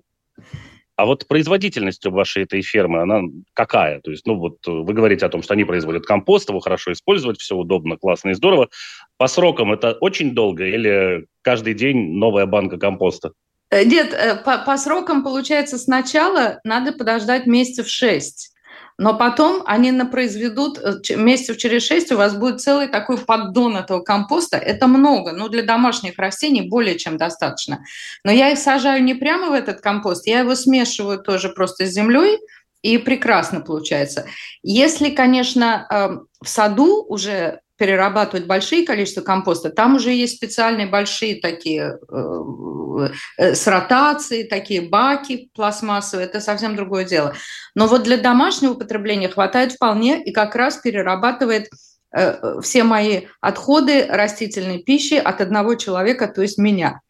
А 0.98 1.06
вот 1.06 1.28
производительность 1.28 2.06
вашей 2.06 2.44
этой 2.44 2.62
фермы, 2.62 3.02
она 3.02 3.22
какая? 3.54 4.00
То 4.00 4.12
есть, 4.12 4.26
ну 4.26 4.36
вот 4.36 4.60
э, 4.66 4.72
вы 4.72 4.94
говорите 4.94 5.26
о 5.26 5.30
том, 5.30 5.44
что 5.44 5.54
они 5.54 5.66
производят 5.66 6.06
компост, 6.06 6.48
его 6.48 6.62
хорошо 6.62 6.94
использовать, 6.94 7.40
все 7.40 7.56
удобно, 7.56 7.98
классно 7.98 8.30
и 8.30 8.34
здорово. 8.34 8.70
По 9.18 9.28
срокам 9.28 9.74
это 9.74 9.92
очень 10.00 10.34
долго 10.34 10.66
или 10.66 11.26
каждый 11.42 11.74
день 11.74 12.14
новая 12.14 12.46
банка 12.46 12.78
компоста? 12.78 13.34
Э, 13.72 13.84
нет, 13.84 14.44
по, 14.46 14.60
по 14.60 14.78
срокам 14.78 15.22
получается 15.22 15.78
сначала 15.78 16.62
надо 16.64 16.94
подождать 16.94 17.46
месяцев 17.46 17.90
шесть 17.90 18.55
но 18.98 19.18
потом 19.18 19.64
они 19.66 19.92
произведут, 20.04 20.80
э, 20.80 21.16
месяцев 21.16 21.58
через 21.58 21.84
шесть 21.84 22.12
у 22.12 22.18
вас 22.18 22.36
будет 22.36 22.62
целый 22.62 22.88
такой 22.88 23.18
поддон 23.18 23.78
этого 23.78 24.02
компоста. 24.02 24.58
Это 24.58 24.88
много, 24.88 25.32
но 25.34 25.50
для 25.50 25.64
домашних 25.64 26.18
растений 26.18 26.62
более 26.62 26.98
чем 26.98 27.18
достаточно. 27.18 27.84
Но 28.24 28.32
я 28.32 28.52
их 28.52 28.60
сажаю 28.60 29.04
не 29.04 29.14
прямо 29.14 29.50
в 29.50 29.54
этот 29.54 29.82
компост, 29.82 30.28
я 30.28 30.40
его 30.40 30.56
смешиваю 30.56 31.20
тоже 31.20 31.50
просто 31.50 31.86
с 31.86 31.92
землей, 31.92 32.40
и 32.82 33.00
прекрасно 33.00 33.62
получается. 33.62 34.28
Если, 34.62 35.10
конечно, 35.10 35.88
эм, 35.90 36.28
в 36.40 36.48
саду 36.48 37.04
уже 37.04 37.62
перерабатывать 37.78 38.48
большие 38.48 38.86
количества 38.86 39.22
компоста, 39.22 39.70
там 39.70 39.96
уже 39.96 40.12
есть 40.12 40.38
специальные 40.38 40.88
большие 40.88 41.42
такие 41.42 41.98
э, 42.10 43.10
э, 43.38 43.56
с 43.56 43.68
ротацией, 43.68 44.46
такие 44.46 44.82
баки 44.82 45.50
пластмассовые, 45.54 46.28
это 46.28 46.40
совсем 46.40 46.76
другое 46.76 47.04
дело. 47.04 47.34
Но 47.76 47.88
вот 47.88 48.04
для 48.04 48.18
домашнего 48.18 48.74
употребления 48.74 49.30
хватает 49.30 49.74
вполне 49.74 50.24
и 50.24 50.32
как 50.32 50.56
раз 50.56 50.78
перерабатывает 50.78 51.70
э, 52.16 52.62
все 52.62 52.84
мои 52.84 53.24
отходы 53.42 54.06
растительной 54.06 54.80
пищи 54.80 55.16
от 55.16 55.42
одного 55.42 55.76
человека, 55.76 56.28
то 56.28 56.42
есть 56.42 56.58
меня. 56.58 57.02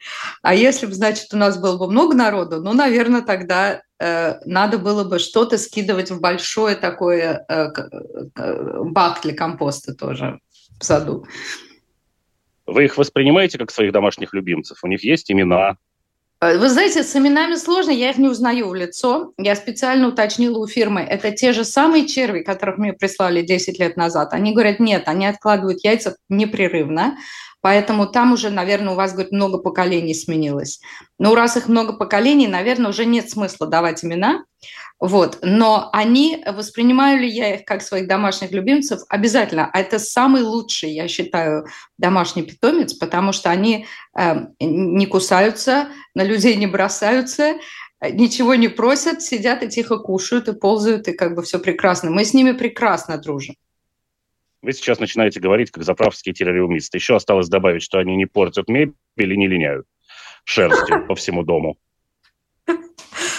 А 0.41 0.55
если 0.55 0.87
бы, 0.87 0.93
значит, 0.93 1.31
у 1.31 1.37
нас 1.37 1.59
было 1.59 1.77
бы 1.77 1.87
много 1.87 2.15
народу, 2.15 2.59
ну, 2.59 2.73
наверное, 2.73 3.21
тогда 3.21 3.81
э, 3.99 4.39
надо 4.45 4.79
было 4.79 5.03
бы 5.03 5.19
что-то 5.19 5.59
скидывать 5.59 6.09
в 6.09 6.19
э, 7.47 7.71
э, 8.35 8.83
бак 8.83 9.21
для 9.21 9.35
компоста 9.35 9.93
тоже 9.93 10.39
в 10.79 10.85
саду. 10.85 11.25
Вы 12.65 12.85
их 12.85 12.97
воспринимаете 12.97 13.57
как 13.57 13.71
своих 13.71 13.91
домашних 13.91 14.33
любимцев? 14.33 14.79
У 14.83 14.87
них 14.87 15.03
есть 15.03 15.31
имена? 15.31 15.77
Э, 16.41 16.57
вы 16.57 16.69
знаете, 16.69 17.03
с 17.03 17.15
именами 17.15 17.55
сложно, 17.55 17.91
я 17.91 18.09
их 18.09 18.17
не 18.17 18.27
узнаю 18.27 18.69
в 18.69 18.75
лицо. 18.75 19.33
Я 19.37 19.55
специально 19.55 20.07
уточнила 20.07 20.57
у 20.57 20.67
фирмы, 20.67 21.01
это 21.01 21.31
те 21.31 21.53
же 21.53 21.63
самые 21.63 22.07
черви, 22.07 22.41
которых 22.41 22.77
мне 22.77 22.93
прислали 22.93 23.41
10 23.41 23.79
лет 23.79 23.97
назад. 23.97 24.33
Они 24.33 24.53
говорят, 24.53 24.79
нет, 24.79 25.03
они 25.07 25.27
откладывают 25.27 25.83
яйца 25.83 26.15
непрерывно, 26.29 27.17
поэтому 27.65 28.05
там 28.05 28.31
уже, 28.31 28.51
наверное, 28.51 28.93
у 28.93 28.95
вас, 28.95 29.13
говорит, 29.13 29.31
много 29.31 29.57
поколений 29.57 30.13
сменилось. 30.13 30.81
Но 31.17 31.33
раз 31.33 31.57
их 31.57 31.67
много 31.67 31.93
поколений, 31.93 32.47
наверное, 32.47 32.91
уже 32.91 33.05
нет 33.05 33.27
смысла 33.27 33.65
давать 33.65 34.05
имена. 34.05 34.43
Вот. 34.99 35.39
Но 35.41 35.89
они, 35.91 36.45
воспринимаю 36.45 37.21
ли 37.21 37.27
я 37.27 37.55
их 37.55 37.65
как 37.65 37.81
своих 37.81 38.07
домашних 38.07 38.51
любимцев? 38.51 38.99
Обязательно. 39.09 39.67
А 39.73 39.79
это 39.79 39.97
самый 39.97 40.43
лучший, 40.43 40.91
я 40.91 41.07
считаю, 41.07 41.65
домашний 41.97 42.43
питомец, 42.43 42.93
потому 42.93 43.31
что 43.31 43.49
они 43.49 43.87
э, 44.15 44.35
не 44.59 45.07
кусаются, 45.07 45.87
на 46.13 46.23
людей 46.23 46.55
не 46.57 46.67
бросаются, 46.67 47.55
ничего 47.99 48.53
не 48.53 48.67
просят, 48.67 49.23
сидят 49.23 49.63
и 49.63 49.69
тихо 49.69 49.97
кушают, 49.97 50.47
и 50.49 50.53
ползают, 50.53 51.07
и 51.07 51.13
как 51.13 51.33
бы 51.33 51.41
все 51.41 51.57
прекрасно. 51.57 52.11
Мы 52.11 52.25
с 52.25 52.35
ними 52.35 52.51
прекрасно 52.51 53.17
дружим. 53.17 53.55
Вы 54.65 54.73
сейчас 54.73 54.99
начинаете 54.99 55.39
говорить, 55.39 55.69
как 55.69 55.83
заправские 55.83 56.33
террористы. 56.33 56.97
Еще 56.97 57.15
осталось 57.15 57.47
добавить, 57.49 57.83
что 57.83 57.99
они 57.99 58.15
не 58.15 58.25
портят 58.25 58.67
мебель 58.67 58.95
и 59.15 59.37
не 59.37 59.47
линяют 59.47 59.85
шерстью 60.43 61.05
по 61.07 61.13
всему 61.13 61.43
дому. 61.43 61.77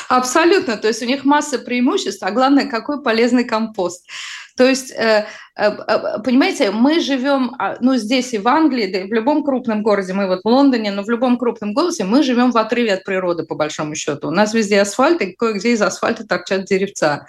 Абсолютно. 0.09 0.76
То 0.76 0.87
есть 0.87 1.02
у 1.02 1.06
них 1.06 1.25
масса 1.25 1.59
преимуществ, 1.59 2.23
а 2.23 2.30
главное, 2.30 2.68
какой 2.68 3.02
полезный 3.02 3.42
компост. 3.42 4.09
То 4.56 4.66
есть, 4.66 4.90
э, 4.90 5.26
э, 5.56 5.70
э, 5.70 6.22
понимаете, 6.25 6.70
мы 6.70 7.00
живем, 7.00 7.54
а, 7.58 7.76
ну, 7.80 7.96
здесь 7.96 8.32
и 8.32 8.38
в 8.38 8.48
Англии, 8.48 8.90
да 8.90 9.00
и 9.00 9.08
в 9.08 9.12
любом 9.12 9.44
крупном 9.44 9.82
городе, 9.82 10.14
мы 10.14 10.26
вот 10.26 10.40
в 10.44 10.48
Лондоне, 10.48 10.90
но 10.92 11.02
в 11.02 11.10
любом 11.10 11.36
крупном 11.38 11.75
городе 11.75 12.04
мы 12.04 12.22
живем 12.22 12.52
в 12.52 12.56
отрыве 12.56 12.94
от 12.94 13.04
природы, 13.04 13.44
по 13.44 13.54
большому 13.54 13.94
счету. 13.94 14.28
У 14.28 14.30
нас 14.30 14.54
везде 14.54 14.80
асфальт, 14.80 15.20
и 15.20 15.32
кое-где 15.32 15.72
из 15.72 15.82
асфальта 15.82 16.26
торчат 16.26 16.64
деревца. 16.64 17.26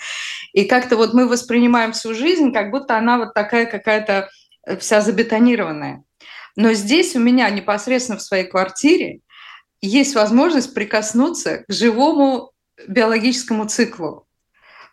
И 0.53 0.63
как-то 0.63 0.96
вот 0.96 1.13
мы 1.13 1.27
воспринимаем 1.27 1.91
всю 1.91 2.13
жизнь, 2.13 2.53
как 2.53 2.72
будто 2.72 2.98
она 2.98 3.17
вот 3.17 3.34
такая 3.34 3.65
какая-то 3.65 4.29
вся 4.79 5.01
забетонированная. 5.01 6.03
Но 6.55 6.74
здесь 6.74 7.15
у 7.15 7.19
меня 7.19 7.50
непосредственно 7.50 8.17
в 8.17 8.24
своей 8.24 8.46
квартире 8.46 9.19
есть 9.81 10.15
возможность 10.15 10.74
прикоснуться 10.74 11.65
к 11.67 11.74
живому 11.74 12.51
биологическому 12.88 13.65
циклу. 13.65 14.26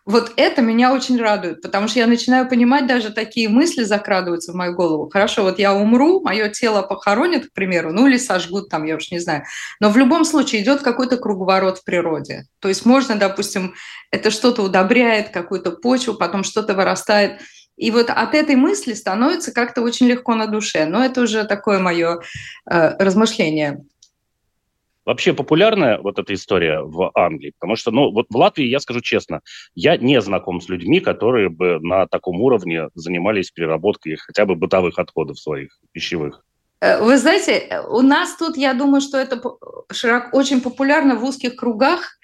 Вот 0.05 0.33
это 0.35 0.61
меня 0.61 0.93
очень 0.93 1.19
радует, 1.19 1.63
потому 1.63 1.87
что 1.87 1.97
я 1.97 2.05
начинаю 2.05 2.47
понимать, 2.47 2.85
даже 2.85 3.09
такие 3.11 3.49
мысли 3.49 3.83
закрадываются 3.83 4.51
в 4.51 4.55
мою 4.55 4.75
голову. 4.75 5.09
Хорошо, 5.09 5.41
вот 5.41 5.57
я 5.57 5.73
умру, 5.73 6.21
мое 6.21 6.49
тело 6.49 6.83
похоронят, 6.83 7.47
к 7.47 7.53
примеру, 7.53 7.91
ну 7.91 8.05
или 8.05 8.17
сожгут 8.17 8.69
там, 8.69 8.85
я 8.85 8.97
уж 8.97 9.09
не 9.09 9.17
знаю. 9.17 9.45
Но 9.79 9.89
в 9.89 9.97
любом 9.97 10.23
случае 10.23 10.61
идет 10.61 10.81
какой-то 10.81 11.17
круговорот 11.17 11.79
в 11.79 11.83
природе. 11.83 12.45
То 12.59 12.67
есть 12.67 12.85
можно, 12.85 13.15
допустим, 13.15 13.73
это 14.11 14.29
что-то 14.29 14.61
удобряет, 14.61 15.29
какую-то 15.29 15.71
почву, 15.71 16.13
потом 16.13 16.43
что-то 16.43 16.75
вырастает. 16.75 17.41
И 17.75 17.89
вот 17.89 18.11
от 18.11 18.35
этой 18.35 18.55
мысли 18.55 18.93
становится 18.93 19.51
как-то 19.51 19.81
очень 19.81 20.05
легко 20.05 20.35
на 20.35 20.45
душе. 20.45 20.85
Но 20.85 21.03
это 21.03 21.21
уже 21.21 21.43
такое 21.45 21.79
мое 21.79 22.21
э, 22.69 22.95
размышление. 22.99 23.83
Вообще 25.05 25.33
популярная 25.33 25.99
вот 25.99 26.17
эта 26.17 26.33
история 26.33 26.81
в 26.81 27.11
Англии, 27.13 27.53
потому 27.59 27.75
что, 27.75 27.91
ну, 27.91 28.11
вот 28.11 28.25
в 28.29 28.35
Латвии, 28.35 28.65
я 28.65 28.79
скажу 28.79 29.01
честно, 29.01 29.41
я 29.75 29.97
не 29.97 30.19
знаком 30.19 30.59
с 30.61 30.67
людьми, 30.67 30.99
которые 30.99 31.49
бы 31.49 31.79
на 31.81 32.07
таком 32.07 32.41
уровне 32.41 32.89
занимались 32.95 33.51
переработкой 33.51 34.15
хотя 34.15 34.45
бы 34.45 34.55
бытовых 34.55 34.97
отходов 34.97 35.39
своих 35.39 35.79
пищевых. 35.91 36.43
Э, 36.81 37.03
вы 37.03 37.17
знаете, 37.17 37.81
у 37.89 38.01
нас 38.01 38.35
тут, 38.35 38.57
я 38.57 38.73
думаю, 38.73 39.01
что 39.01 39.17
это 39.17 39.41
широко, 39.91 40.37
очень 40.37 40.61
популярно 40.61 41.15
в 41.15 41.23
узких 41.23 41.55
кругах 41.55 42.17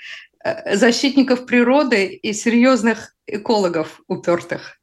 э, 0.44 0.76
защитников 0.76 1.46
природы 1.46 2.08
и 2.08 2.34
серьезных 2.34 3.14
экологов 3.32 4.02
упертых. 4.08 4.78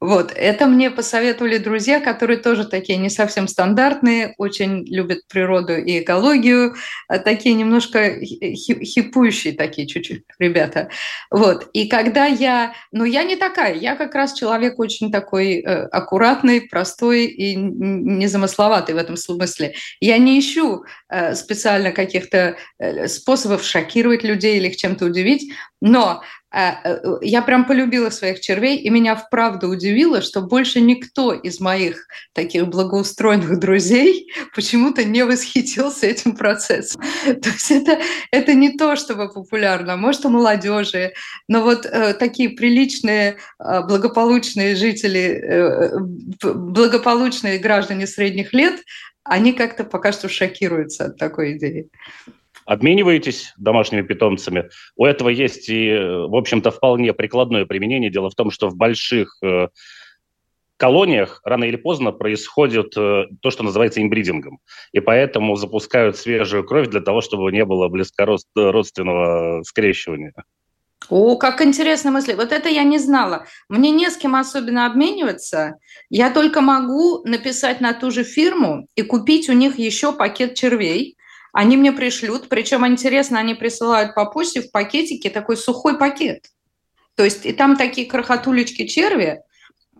Вот, 0.00 0.32
это 0.32 0.66
мне 0.66 0.92
посоветовали 0.92 1.58
друзья, 1.58 1.98
которые 1.98 2.38
тоже 2.38 2.64
такие 2.64 2.98
не 2.98 3.10
совсем 3.10 3.48
стандартные, 3.48 4.34
очень 4.38 4.86
любят 4.86 5.26
природу 5.26 5.76
и 5.76 6.00
экологию, 6.00 6.76
а 7.08 7.18
такие 7.18 7.56
немножко 7.56 8.20
хипующие 8.20 9.54
такие 9.54 9.88
чуть-чуть 9.88 10.22
ребята. 10.38 10.88
Вот, 11.32 11.68
и 11.72 11.88
когда 11.88 12.26
я, 12.26 12.74
ну 12.92 13.02
я 13.04 13.24
не 13.24 13.34
такая, 13.34 13.74
я 13.74 13.96
как 13.96 14.14
раз 14.14 14.34
человек 14.34 14.78
очень 14.78 15.10
такой 15.10 15.56
э, 15.56 15.86
аккуратный, 15.86 16.60
простой 16.60 17.24
и 17.26 17.56
незамысловатый 17.56 18.94
в 18.94 18.98
этом 18.98 19.16
смысле. 19.16 19.74
Я 20.00 20.18
не 20.18 20.38
ищу 20.38 20.84
э, 21.08 21.34
специально 21.34 21.90
каких-то 21.90 22.56
э, 22.78 23.08
способов 23.08 23.64
шокировать 23.64 24.22
людей 24.22 24.58
или 24.58 24.68
их 24.68 24.76
чем-то 24.76 25.06
удивить, 25.06 25.52
но 25.80 26.22
я 26.50 27.42
прям 27.42 27.66
полюбила 27.66 28.08
своих 28.08 28.40
червей, 28.40 28.78
и 28.78 28.88
меня 28.88 29.16
вправду 29.16 29.68
удивило, 29.68 30.22
что 30.22 30.40
больше 30.40 30.80
никто 30.80 31.34
из 31.34 31.60
моих 31.60 32.06
таких 32.32 32.68
благоустроенных 32.68 33.58
друзей 33.58 34.32
почему-то 34.54 35.04
не 35.04 35.24
восхитился 35.24 36.06
этим 36.06 36.34
процессом. 36.36 37.02
То 37.24 37.48
есть 37.50 37.70
это, 37.70 37.98
это 38.30 38.54
не 38.54 38.70
то, 38.70 38.96
чтобы 38.96 39.30
популярно, 39.30 39.96
может, 39.96 40.24
у 40.24 40.30
молодежи, 40.30 41.12
но 41.48 41.62
вот 41.62 41.84
э, 41.84 42.14
такие 42.14 42.50
приличные, 42.50 43.36
э, 43.58 43.82
благополучные 43.82 44.74
жители, 44.74 45.20
э, 45.20 45.98
благополучные 46.42 47.58
граждане 47.58 48.06
средних 48.06 48.54
лет, 48.54 48.80
они 49.22 49.52
как-то 49.52 49.84
пока 49.84 50.12
что 50.12 50.30
шокируются 50.30 51.06
от 51.06 51.18
такой 51.18 51.58
идеи 51.58 51.90
обмениваетесь 52.68 53.54
домашними 53.56 54.02
питомцами. 54.02 54.68
У 54.94 55.06
этого 55.06 55.30
есть 55.30 55.70
и, 55.70 55.90
в 55.90 56.36
общем-то, 56.36 56.70
вполне 56.70 57.14
прикладное 57.14 57.64
применение. 57.64 58.10
Дело 58.10 58.28
в 58.28 58.34
том, 58.34 58.50
что 58.50 58.68
в 58.68 58.76
больших 58.76 59.38
э, 59.42 59.68
колониях 60.76 61.40
рано 61.44 61.64
или 61.64 61.76
поздно 61.76 62.12
происходит 62.12 62.94
э, 62.94 63.24
то, 63.40 63.50
что 63.50 63.62
называется 63.62 64.02
имбридингом. 64.02 64.58
И 64.92 65.00
поэтому 65.00 65.56
запускают 65.56 66.18
свежую 66.18 66.62
кровь 66.62 66.88
для 66.88 67.00
того, 67.00 67.22
чтобы 67.22 67.50
не 67.52 67.64
было 67.64 67.88
близкородственного 67.88 69.62
скрещивания. 69.62 70.34
О, 71.08 71.36
как 71.36 71.62
интересная 71.62 72.12
мысль. 72.12 72.34
Вот 72.34 72.52
это 72.52 72.68
я 72.68 72.84
не 72.84 72.98
знала. 72.98 73.46
Мне 73.70 73.90
не 73.92 74.10
с 74.10 74.18
кем 74.18 74.34
особенно 74.34 74.84
обмениваться. 74.84 75.76
Я 76.10 76.30
только 76.30 76.60
могу 76.60 77.22
написать 77.24 77.80
на 77.80 77.94
ту 77.94 78.10
же 78.10 78.24
фирму 78.24 78.86
и 78.94 79.00
купить 79.00 79.48
у 79.48 79.54
них 79.54 79.78
еще 79.78 80.12
пакет 80.12 80.54
червей 80.54 81.14
они 81.58 81.76
мне 81.76 81.90
пришлют, 81.90 82.48
причем 82.48 82.86
интересно, 82.86 83.40
они 83.40 83.52
присылают 83.52 84.14
по 84.14 84.26
почте 84.26 84.62
в 84.62 84.70
пакетике 84.70 85.28
такой 85.28 85.56
сухой 85.56 85.98
пакет. 85.98 86.46
То 87.16 87.24
есть 87.24 87.44
и 87.46 87.52
там 87.52 87.76
такие 87.76 88.06
крохотулечки 88.06 88.86
черви, 88.86 89.40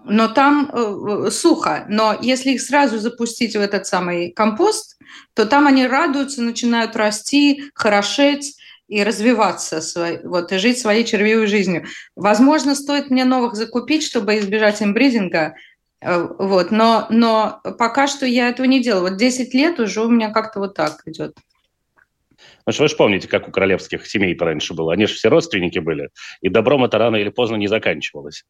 но 0.04 0.28
там 0.28 0.70
э, 0.72 1.26
э, 1.26 1.30
сухо. 1.32 1.84
Но 1.88 2.16
если 2.22 2.52
их 2.52 2.60
сразу 2.60 3.00
запустить 3.00 3.56
в 3.56 3.60
этот 3.60 3.88
самый 3.88 4.30
компост, 4.30 5.00
то 5.34 5.46
там 5.46 5.66
они 5.66 5.84
радуются, 5.88 6.42
начинают 6.42 6.94
расти, 6.94 7.64
хорошеть 7.74 8.54
и 8.86 9.02
развиваться, 9.02 9.80
свой, 9.80 10.20
вот, 10.22 10.52
и 10.52 10.58
жить 10.58 10.78
своей 10.78 11.04
червивой 11.04 11.48
жизнью. 11.48 11.86
Возможно, 12.14 12.76
стоит 12.76 13.10
мне 13.10 13.24
новых 13.24 13.56
закупить, 13.56 14.04
чтобы 14.04 14.38
избежать 14.38 14.80
имбридинга, 14.80 15.56
вот, 16.00 16.70
но, 16.70 17.06
но 17.10 17.60
пока 17.78 18.06
что 18.06 18.24
я 18.24 18.48
этого 18.48 18.66
не 18.66 18.82
делала. 18.82 19.10
Вот 19.10 19.16
10 19.16 19.52
лет 19.54 19.80
уже 19.80 20.00
у 20.02 20.08
меня 20.08 20.30
как-то 20.30 20.60
вот 20.60 20.74
так 20.74 21.02
идет. 21.06 21.36
Что 22.70 22.82
вы 22.82 22.88
же 22.88 22.96
помните, 22.96 23.28
как 23.28 23.48
у 23.48 23.50
королевских 23.50 24.06
семей 24.06 24.36
раньше 24.38 24.74
было. 24.74 24.92
Они 24.92 25.06
же 25.06 25.14
все 25.14 25.28
родственники 25.28 25.78
были. 25.78 26.10
И 26.40 26.48
добром 26.48 26.84
это 26.84 26.98
рано 26.98 27.16
или 27.16 27.30
поздно 27.30 27.56
не 27.56 27.66
заканчивалось. 27.66 28.44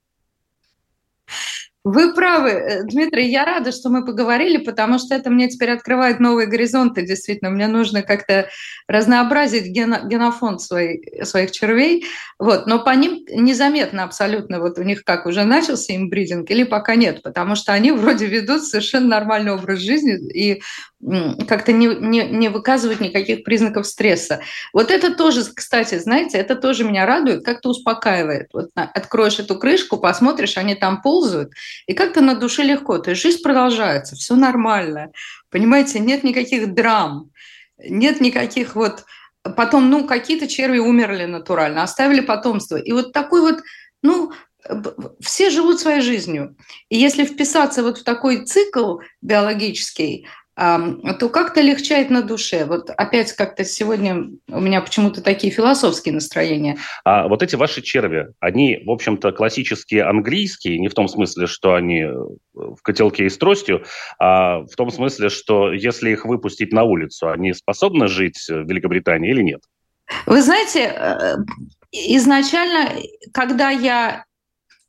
Вы 1.85 2.13
правы, 2.13 2.51
э, 2.51 2.83
Дмитрий, 2.83 3.31
я 3.31 3.45
рада, 3.45 3.71
что 3.71 3.89
мы 3.89 4.05
поговорили, 4.05 4.59
потому 4.59 4.99
что 4.99 5.15
это 5.15 5.31
мне 5.31 5.49
теперь 5.49 5.71
открывает 5.71 6.19
новые 6.19 6.49
горизонты, 6.49 7.07
действительно. 7.07 7.51
Мне 7.51 7.69
нужно 7.69 8.03
как-то 8.03 8.49
разнообразить 8.89 9.69
генофонд 9.69 10.61
своих, 10.61 11.01
своих 11.27 11.53
червей, 11.53 12.05
вот. 12.39 12.67
но 12.67 12.83
по 12.83 12.91
ним 12.91 13.25
незаметно 13.31 14.03
абсолютно, 14.03 14.61
вот 14.61 14.79
у 14.79 14.83
них 14.83 15.05
как, 15.05 15.27
уже 15.27 15.45
начался 15.45 15.95
имбридинг 15.95 16.51
или 16.51 16.65
пока 16.65 16.97
нет, 16.97 17.23
потому 17.23 17.55
что 17.55 17.73
они 17.73 17.93
вроде 17.93 18.27
ведут 18.27 18.65
совершенно 18.65 19.07
нормальный 19.09 19.53
образ 19.53 19.79
жизни 19.79 20.19
и 20.35 20.63
как-то 21.47 21.73
не, 21.73 21.87
не, 21.87 22.25
не 22.25 22.49
выказывают 22.49 23.01
никаких 23.01 23.45
признаков 23.45 23.87
стресса. 23.87 24.41
Вот 24.73 24.91
это 24.91 25.15
тоже, 25.15 25.45
кстати, 25.45 25.99
знаете, 25.99 26.39
это 26.39 26.57
тоже 26.57 26.85
меня 26.85 27.07
радует, 27.07 27.45
как-то 27.45 27.71
успокаивает. 27.71 28.49
Вот 28.53 28.71
откроешь 28.75 29.39
эту 29.39 29.59
крышку, 29.59 29.99
посмотришь, 29.99 30.57
они 30.57 30.75
там 30.75 31.01
ползают, 31.01 31.53
и 31.87 31.95
как-то 31.95 32.21
на 32.21 32.35
душе 32.35 32.65
легко. 32.65 32.99
То 32.99 33.11
есть 33.11 33.23
жизнь 33.23 33.43
продолжается, 33.43 34.17
все 34.17 34.35
нормально. 34.35 35.13
Понимаете, 35.51 36.01
нет 36.01 36.25
никаких 36.25 36.75
драм, 36.75 37.31
нет 37.79 38.21
никаких 38.21 38.75
вот... 38.75 39.05
Потом, 39.57 39.89
ну, 39.89 40.05
какие-то 40.05 40.49
черви 40.49 40.79
умерли 40.79 41.25
натурально, 41.25 41.83
оставили 41.83 42.21
потомство. 42.21 42.77
И 42.77 42.93
вот 42.93 43.13
такой 43.13 43.41
вот, 43.41 43.63
ну, 44.03 44.33
все 45.21 45.49
живут 45.49 45.81
своей 45.81 46.01
жизнью. 46.01 46.57
И 46.91 46.99
если 46.99 47.25
вписаться 47.25 47.83
вот 47.83 47.99
в 47.99 48.05
такой 48.05 48.45
цикл 48.45 48.99
биологический, 49.23 50.27
то 50.59 51.29
как-то 51.29 51.61
легчает 51.61 52.11
на 52.11 52.21
душе. 52.21 52.65
Вот 52.65 52.91
опять 52.91 53.33
как-то 53.33 53.65
сегодня 53.65 54.29
у 54.49 54.61
меня 54.61 54.81
почему-то 54.81 55.23
такие 55.23 55.53
философские 55.53 56.15
настроения. 56.15 56.79
А 57.05 57.29
вот 57.29 57.45
эти 57.45 57.55
ваши 57.55 57.81
черви, 57.81 58.29
они, 58.41 58.83
в 58.85 58.91
общем-то, 58.91 59.31
классические 59.31 60.03
английские, 60.03 60.81
не 60.81 60.89
в 60.89 60.95
том 60.95 61.07
смысле, 61.07 61.47
что 61.47 61.75
они 61.75 62.01
э, 62.01 62.13
в 62.55 62.79
котелке 62.83 63.27
и 63.27 63.29
с 63.29 63.39
тростью, 63.39 63.85
а 64.19 64.63
в 64.63 64.75
том 64.77 64.91
смысле, 64.91 65.29
что 65.29 65.73
если 65.73 66.11
их 66.11 66.25
выпустить 66.25 66.73
на 66.73 66.83
улицу, 66.83 67.31
они 67.31 67.53
способны 67.53 68.09
жить 68.09 68.39
в 68.49 68.65
Великобритании 68.65 69.31
или 69.31 69.43
нет? 69.43 69.61
Вы 70.27 70.43
знаете, 70.43 70.93
э, 70.93 71.37
изначально, 71.93 72.95
когда 73.33 73.71
я 73.71 74.25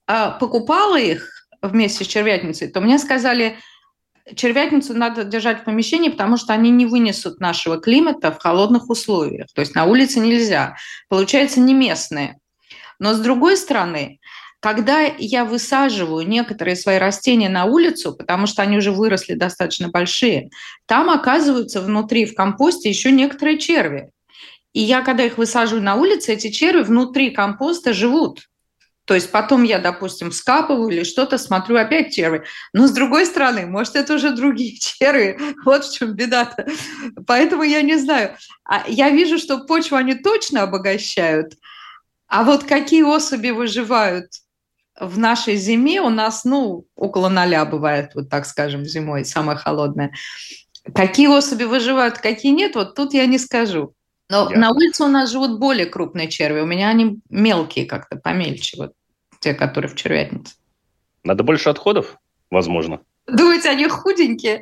а, 0.08 0.32
покупала 0.32 1.00
их 1.00 1.30
вместе 1.62 2.06
с 2.06 2.08
червятницей, 2.08 2.70
то 2.70 2.82
мне 2.82 2.98
сказали– 2.98 3.58
червятницу 4.36 4.94
надо 4.94 5.24
держать 5.24 5.62
в 5.62 5.64
помещении, 5.64 6.10
потому 6.10 6.38
что 6.38 6.54
они 6.54 6.70
не 6.70 6.86
вынесут 6.86 7.40
нашего 7.40 7.80
климата 7.80 8.32
в 8.32 8.40
холодных 8.40 8.90
условиях. 8.90 9.48
То 9.54 9.62
есть 9.62 9.76
на 9.76 9.86
улице 9.86 10.20
нельзя. 10.20 10.76
Получается, 11.08 11.60
не 11.60 11.74
местные. 11.74 12.38
Но 13.00 13.14
с 13.14 13.20
другой 13.20 13.58
стороны, 13.58 14.20
когда 14.60 15.02
я 15.02 15.46
высаживаю 15.46 16.28
некоторые 16.28 16.76
свои 16.76 16.98
растения 16.98 17.48
на 17.50 17.66
улицу, 17.66 18.14
потому 18.14 18.46
что 18.46 18.62
они 18.62 18.78
уже 18.78 18.92
выросли 18.92 19.34
достаточно 19.34 19.88
большие, 19.88 20.50
там 20.86 21.10
оказываются 21.10 21.82
внутри 21.82 22.26
в 22.26 22.36
компосте 22.36 22.90
еще 22.90 23.12
некоторые 23.12 23.58
черви. 23.58 24.10
И 24.74 24.82
я, 24.82 25.02
когда 25.02 25.24
их 25.24 25.38
высаживаю 25.38 25.82
на 25.82 25.96
улице, 25.96 26.34
эти 26.34 26.52
черви 26.52 26.82
внутри 26.84 27.32
компоста 27.32 27.94
живут. 27.94 28.49
То 29.10 29.16
есть 29.16 29.32
потом 29.32 29.64
я, 29.64 29.80
допустим, 29.80 30.32
скапываю 30.32 30.90
или 30.90 31.04
что-то, 31.04 31.40
смотрю 31.40 31.78
опять 31.78 32.14
черви. 32.14 32.44
Но 32.74 32.86
с 32.86 32.92
другой 32.92 33.26
стороны, 33.26 33.66
может, 33.66 33.96
это 33.96 34.14
уже 34.14 34.36
другие 34.36 34.78
черви. 34.80 35.40
Вот 35.66 35.84
в 35.84 35.92
чем 35.92 36.14
беда-то. 36.14 36.68
Поэтому 37.26 37.64
я 37.64 37.82
не 37.82 37.98
знаю. 37.98 38.36
А 38.64 38.84
я 38.88 39.10
вижу, 39.10 39.40
что 39.40 39.66
почву 39.66 39.98
они 39.98 40.14
точно 40.14 40.62
обогащают. 40.62 41.56
А 42.28 42.44
вот 42.44 42.66
какие 42.66 43.02
особи 43.02 43.50
выживают 43.50 44.28
в 45.00 45.18
нашей 45.18 45.56
зиме, 45.56 46.02
у 46.02 46.10
нас, 46.10 46.46
ну, 46.46 46.86
около 46.96 47.30
ноля 47.30 47.66
бывает, 47.66 48.12
вот 48.14 48.30
так 48.30 48.46
скажем, 48.46 48.86
зимой, 48.86 49.26
самое 49.26 49.58
холодное. 49.58 50.12
Какие 50.94 51.30
особи 51.30 51.64
выживают, 51.64 52.20
какие 52.20 52.52
нет, 52.52 52.76
вот 52.76 52.94
тут 52.94 53.16
я 53.16 53.26
не 53.26 53.40
скажу. 53.40 53.96
Но 54.30 54.52
я... 54.52 54.60
на 54.60 54.70
улице 54.70 55.04
у 55.04 55.08
нас 55.08 55.32
живут 55.32 55.58
более 55.58 55.88
крупные 55.88 56.28
черви. 56.28 56.60
У 56.60 56.68
меня 56.68 56.90
они 56.90 57.18
мелкие 57.28 57.88
как-то, 57.88 58.18
помельче. 58.18 58.78
Вот 58.78 58.92
те, 59.40 59.54
которые 59.54 59.90
в 59.90 59.96
червятнице. 59.96 60.56
Надо 61.24 61.44
больше 61.44 61.70
отходов, 61.70 62.18
возможно. 62.50 63.02
Думаете, 63.28 63.70
они 63.70 63.88
худенькие? 63.88 64.62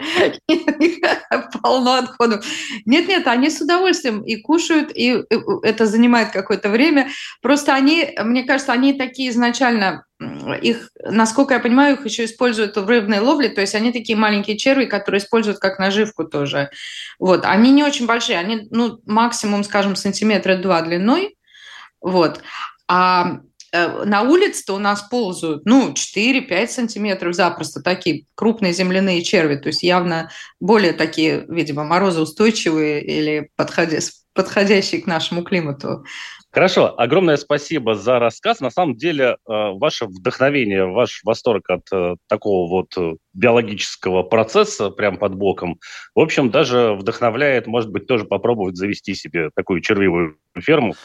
Полно 1.62 1.96
отходов. 2.00 2.46
Нет-нет, 2.86 3.26
они 3.28 3.50
с 3.50 3.62
удовольствием 3.62 4.22
и 4.24 4.36
кушают, 4.36 4.92
и 4.94 5.24
это 5.64 5.86
занимает 5.86 6.32
какое-то 6.32 6.68
время. 6.70 7.10
Просто 7.42 7.74
они, 7.74 8.10
мне 8.22 8.44
кажется, 8.44 8.74
они 8.74 8.94
такие 8.94 9.30
изначально, 9.30 10.06
их, 10.62 10.90
насколько 11.02 11.54
я 11.54 11.62
понимаю, 11.62 11.96
их 11.96 12.06
еще 12.06 12.26
используют 12.26 12.76
в 12.76 12.88
рыбной 12.88 13.20
ловле, 13.20 13.48
то 13.50 13.62
есть 13.62 13.76
они 13.76 13.94
такие 13.94 14.18
маленькие 14.18 14.58
черви, 14.58 14.86
которые 14.86 15.20
используют 15.20 15.60
как 15.60 15.80
наживку 15.80 16.26
тоже. 16.26 16.70
Вот, 17.20 17.46
они 17.46 17.72
не 17.72 17.84
очень 17.84 18.06
большие, 18.06 18.38
они, 18.38 18.68
ну, 18.72 19.00
максимум, 19.06 19.64
скажем, 19.64 19.96
сантиметра 19.96 20.58
два 20.58 20.82
длиной, 20.82 21.38
вот. 22.02 22.42
А 22.90 23.40
Э, 23.57 23.57
на 23.74 24.24
улице-то 24.24 24.74
у 24.76 24.80
нас 24.80 25.02
ползают, 25.04 25.66
ну, 25.66 25.94
4-5 25.94 26.68
сантиметров 26.68 27.36
запросто, 27.36 27.82
такие 27.82 28.26
крупные 28.36 28.74
земляные 28.74 29.24
черви, 29.24 29.56
то 29.56 29.68
есть 29.68 29.84
явно 29.84 30.30
более 30.60 30.94
такие, 30.94 31.46
видимо, 31.48 31.84
морозоустойчивые 31.84 33.04
или 33.04 33.50
подходящие 34.34 35.02
к 35.02 35.08
нашему 35.08 35.44
климату. 35.44 36.04
Хорошо, 36.52 37.00
огромное 37.00 37.38
спасибо 37.38 37.94
за 37.94 38.20
рассказ. 38.20 38.62
На 38.62 38.72
самом 38.72 38.96
деле, 38.96 39.26
э, 39.26 39.36
ваше 39.46 40.06
вдохновение, 40.06 40.86
ваш 40.86 41.22
восторг 41.24 41.70
от 41.70 41.82
э, 41.92 42.16
такого 42.28 42.68
вот 42.68 43.18
биологического 43.34 44.24
процесса 44.24 44.90
прям 44.90 45.18
под 45.18 45.36
боком, 45.36 45.80
в 46.16 46.20
общем, 46.20 46.50
даже 46.50 46.94
вдохновляет, 46.94 47.68
может 47.68 47.92
быть, 47.92 48.08
тоже 48.08 48.26
попробовать 48.26 48.78
завести 48.78 49.14
себе 49.14 49.52
такую 49.56 49.82
червивую 49.82 50.38
ферму. 50.58 50.96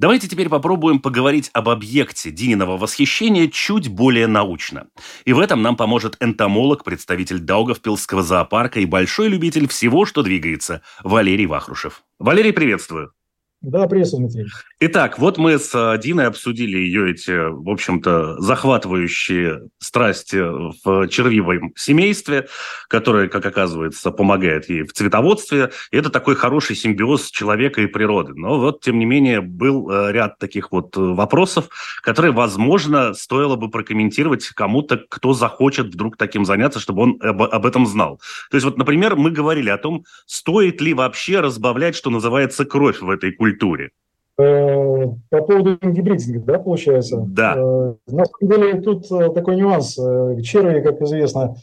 Давайте 0.00 0.28
теперь 0.28 0.48
попробуем 0.48 0.98
поговорить 0.98 1.50
об 1.52 1.68
объекте 1.68 2.30
Дининого 2.30 2.78
восхищения 2.78 3.48
чуть 3.48 3.88
более 3.88 4.26
научно. 4.26 4.86
И 5.26 5.34
в 5.34 5.38
этом 5.38 5.60
нам 5.60 5.76
поможет 5.76 6.16
энтомолог, 6.20 6.84
представитель 6.84 7.38
Даугавпилского 7.38 8.22
зоопарка 8.22 8.80
и 8.80 8.86
большой 8.86 9.28
любитель 9.28 9.68
всего, 9.68 10.06
что 10.06 10.22
двигается, 10.22 10.80
Валерий 11.04 11.44
Вахрушев. 11.44 12.02
Валерий, 12.18 12.54
приветствую. 12.54 13.12
Да, 13.60 13.86
приветствую, 13.86 14.26
Дмитрий. 14.26 14.50
Итак, 14.82 15.18
вот 15.18 15.36
мы 15.36 15.58
с 15.58 15.74
э, 15.74 15.98
Диной 15.98 16.26
обсудили 16.26 16.78
ее 16.78 17.10
эти, 17.10 17.50
в 17.50 17.68
общем-то, 17.68 18.40
захватывающие 18.40 19.68
страсти 19.78 20.38
в 20.38 21.06
червивом 21.08 21.74
семействе, 21.76 22.48
которое, 22.88 23.28
как 23.28 23.44
оказывается, 23.44 24.10
помогает 24.10 24.70
ей 24.70 24.84
в 24.84 24.94
цветоводстве. 24.94 25.70
И 25.90 25.98
это 25.98 26.08
такой 26.08 26.34
хороший 26.34 26.76
симбиоз 26.76 27.30
человека 27.30 27.82
и 27.82 27.88
природы. 27.88 28.32
Но 28.34 28.58
вот, 28.58 28.80
тем 28.80 28.98
не 28.98 29.04
менее, 29.04 29.42
был 29.42 29.90
э, 29.90 30.12
ряд 30.12 30.38
таких 30.38 30.72
вот 30.72 30.96
э, 30.96 31.00
вопросов, 31.00 31.68
которые, 32.02 32.32
возможно, 32.32 33.12
стоило 33.12 33.56
бы 33.56 33.68
прокомментировать 33.68 34.46
кому-то, 34.46 34.96
кто 35.10 35.34
захочет 35.34 35.88
вдруг 35.88 36.16
таким 36.16 36.46
заняться, 36.46 36.80
чтобы 36.80 37.02
он 37.02 37.18
об, 37.20 37.42
об 37.42 37.66
этом 37.66 37.86
знал. 37.86 38.18
То 38.50 38.56
есть 38.56 38.64
вот, 38.64 38.78
например, 38.78 39.14
мы 39.16 39.30
говорили 39.30 39.68
о 39.68 39.76
том, 39.76 40.06
стоит 40.24 40.80
ли 40.80 40.94
вообще 40.94 41.40
разбавлять, 41.40 41.96
что 41.96 42.08
называется, 42.08 42.64
кровь 42.64 43.02
в 43.02 43.10
этой 43.10 43.32
культуре 43.32 43.90
по 45.28 45.42
поводу 45.42 45.78
гибридинга, 45.82 46.40
да, 46.40 46.58
получается? 46.58 47.24
Да. 47.26 47.54
Э, 47.56 47.94
на 48.06 48.24
самом 48.24 48.50
деле 48.50 48.80
тут 48.80 49.10
э, 49.10 49.30
такой 49.32 49.56
нюанс. 49.56 49.94
Черви, 50.42 50.80
как 50.80 51.00
известно, 51.02 51.56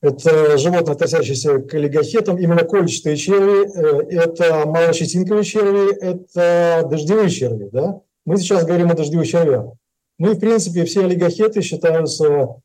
это 0.00 0.56
животные, 0.58 0.92
относящиеся 0.92 1.58
к 1.58 1.74
олигохетам, 1.74 2.38
именно 2.38 2.64
кольчатые 2.64 3.16
черви, 3.16 3.66
это 4.14 4.64
малощетинковые 4.66 5.44
черви, 5.44 5.94
это 5.96 6.86
дождевые 6.88 7.30
черви, 7.30 7.68
да? 7.72 8.00
Мы 8.24 8.36
сейчас 8.36 8.64
говорим 8.64 8.90
о 8.90 8.94
дождевых 8.94 9.26
червях. 9.26 9.72
Ну 10.18 10.32
и, 10.32 10.34
в 10.34 10.38
принципе, 10.38 10.84
все 10.84 11.04
олигохеты 11.04 11.62
считаются 11.62 12.60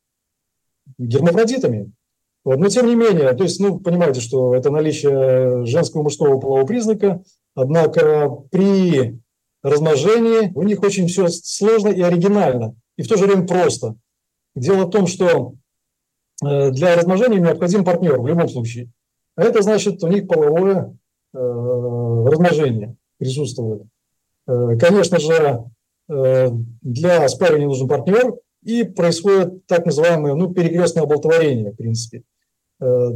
гермафродитами. 0.98 1.92
Вот. 2.44 2.58
Но 2.58 2.68
тем 2.68 2.86
не 2.86 2.94
менее, 2.94 3.32
то 3.32 3.42
есть, 3.42 3.58
ну, 3.58 3.80
понимаете, 3.80 4.20
что 4.20 4.54
это 4.54 4.70
наличие 4.70 5.64
женского 5.64 6.02
и 6.02 6.04
мужского 6.04 6.38
полового 6.38 6.66
признака, 6.66 7.22
однако 7.54 8.28
при 8.50 9.18
размножении 9.62 10.52
у 10.54 10.62
них 10.62 10.82
очень 10.82 11.08
все 11.08 11.28
сложно 11.28 11.88
и 11.88 12.02
оригинально, 12.02 12.74
и 12.96 13.02
в 13.02 13.08
то 13.08 13.16
же 13.16 13.24
время 13.24 13.46
просто. 13.46 13.96
Дело 14.54 14.84
в 14.84 14.90
том, 14.90 15.06
что 15.06 15.54
э, 16.44 16.70
для 16.70 16.96
размножения 16.96 17.40
необходим 17.40 17.82
партнер 17.82 18.20
в 18.20 18.26
любом 18.26 18.48
случае. 18.48 18.90
А 19.36 19.42
это 19.42 19.62
значит, 19.62 20.04
у 20.04 20.08
них 20.08 20.28
половое 20.28 20.96
э, 21.32 21.38
размножение 21.38 22.96
присутствует. 23.18 23.84
Э, 24.46 24.76
конечно 24.78 25.18
же, 25.18 25.64
э, 26.10 26.50
для 26.82 27.26
спаривания 27.28 27.66
нужен 27.66 27.88
партнер, 27.88 28.34
и 28.62 28.82
происходит 28.84 29.66
так 29.66 29.86
называемое 29.86 30.34
ну, 30.34 30.52
перекрестное 30.52 31.04
оплодотворение, 31.04 31.72
в 31.72 31.76
принципе. 31.76 32.22
Э, 32.84 33.10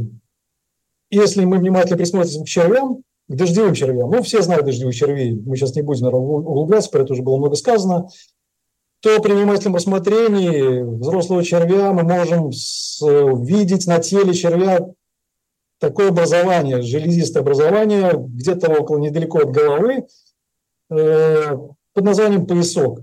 если 1.11 1.45
мы 1.45 1.57
внимательно 1.57 1.97
присмотримся 1.97 2.43
к 2.43 2.47
червям, 2.47 3.03
к 3.27 3.35
дождевым 3.35 3.73
червям, 3.73 4.09
ну, 4.09 4.21
все 4.23 4.41
знают 4.41 4.65
дождевых 4.65 4.95
червей, 4.95 5.35
мы 5.35 5.55
сейчас 5.55 5.75
не 5.75 5.81
будем, 5.81 6.05
наверное, 6.05 6.27
углубляться, 6.27 6.89
про 6.89 7.01
это 7.01 7.13
уже 7.13 7.21
было 7.21 7.37
много 7.37 7.55
сказано, 7.55 8.09
то 9.01 9.21
при 9.21 9.31
внимательном 9.31 9.75
рассмотрении 9.75 10.81
взрослого 10.81 11.43
червя 11.43 11.93
мы 11.93 12.03
можем 12.03 12.51
видеть 13.43 13.87
на 13.87 13.99
теле 13.99 14.33
червя 14.33 14.87
такое 15.79 16.09
образование, 16.09 16.81
железистое 16.81 17.41
образование, 17.41 18.13
где-то 18.15 18.71
около 18.71 18.97
недалеко 18.97 19.39
от 19.39 19.51
головы, 19.51 20.07
э, 20.89 21.57
под 21.93 22.03
названием 22.03 22.45
поясок. 22.45 23.01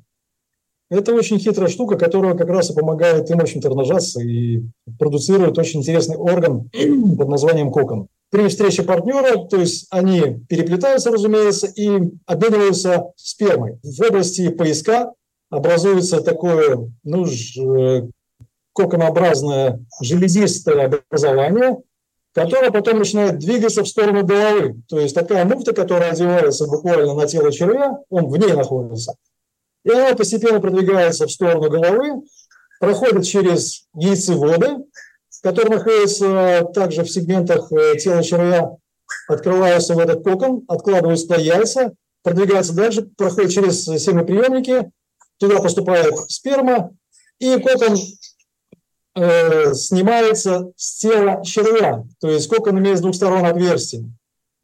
Это 0.88 1.14
очень 1.14 1.38
хитрая 1.38 1.68
штука, 1.68 1.96
которая 1.96 2.35
как 2.35 2.49
раз 2.49 2.70
и 2.70 2.75
помогает 2.75 3.29
им, 3.31 3.38
в 3.38 3.42
общем-то, 3.42 3.68
размножаться 3.68 4.20
и 4.20 4.62
продуцирует 4.99 5.59
очень 5.59 5.81
интересный 5.81 6.16
орган 6.16 6.70
под 7.18 7.29
названием 7.29 7.72
кокон. 7.72 8.07
При 8.31 8.49
встрече 8.49 8.83
партнера, 8.83 9.46
то 9.46 9.57
есть 9.57 9.87
они 9.90 10.44
переплетаются, 10.49 11.11
разумеется, 11.11 11.66
и 11.66 11.88
обмениваются 12.27 13.12
спермой. 13.16 13.79
В 13.83 14.01
области 14.01 14.49
поиска 14.49 15.12
образуется 15.51 16.20
такое 16.20 16.88
ну, 17.03 17.27
коконообразное 18.72 19.85
железистое 20.01 21.01
образование, 21.11 21.79
которое 22.33 22.70
потом 22.70 22.99
начинает 22.99 23.38
двигаться 23.38 23.83
в 23.83 23.88
сторону 23.88 24.25
головы. 24.25 24.77
То 24.88 25.01
есть 25.01 25.14
такая 25.14 25.44
муфта, 25.44 25.72
которая 25.72 26.12
одевается 26.12 26.66
буквально 26.66 27.14
на 27.14 27.27
тело 27.27 27.51
червя, 27.51 27.99
он 28.09 28.27
в 28.29 28.37
ней 28.37 28.53
находится– 28.53 29.14
и 29.87 29.90
она 29.90 30.16
постепенно 30.16 30.61
продвигается 30.61 31.27
в 31.27 31.31
сторону 31.31 31.70
головы, 31.70 32.22
проходит 32.81 33.25
через 33.25 33.87
яйцеводы, 33.94 34.79
которые 35.42 35.79
находятся 35.79 36.66
также 36.75 37.05
в 37.05 37.11
сегментах 37.11 37.70
э, 37.70 37.96
тела 37.96 38.22
червя, 38.25 38.72
открываются 39.29 39.94
в 39.94 40.01
этот 40.01 40.25
кокон, 40.25 40.64
откладываются 40.66 41.29
туда 41.29 41.38
яйца, 41.40 41.92
продвигается 42.25 42.75
дальше, 42.75 43.09
проходит 43.16 43.53
через 43.53 43.85
семяприемники, 43.85 44.90
туда 45.38 45.61
поступает 45.61 46.14
сперма, 46.31 46.90
и 47.38 47.57
кокон 47.61 47.96
э, 49.14 49.72
снимается 49.75 50.72
с 50.75 50.99
тела 50.99 51.44
червя. 51.44 52.03
То 52.18 52.29
есть 52.29 52.49
кокон 52.49 52.81
имеет 52.81 52.99
с 52.99 53.03
двух 53.03 53.14
сторон 53.14 53.46
отверстий. 53.46 54.11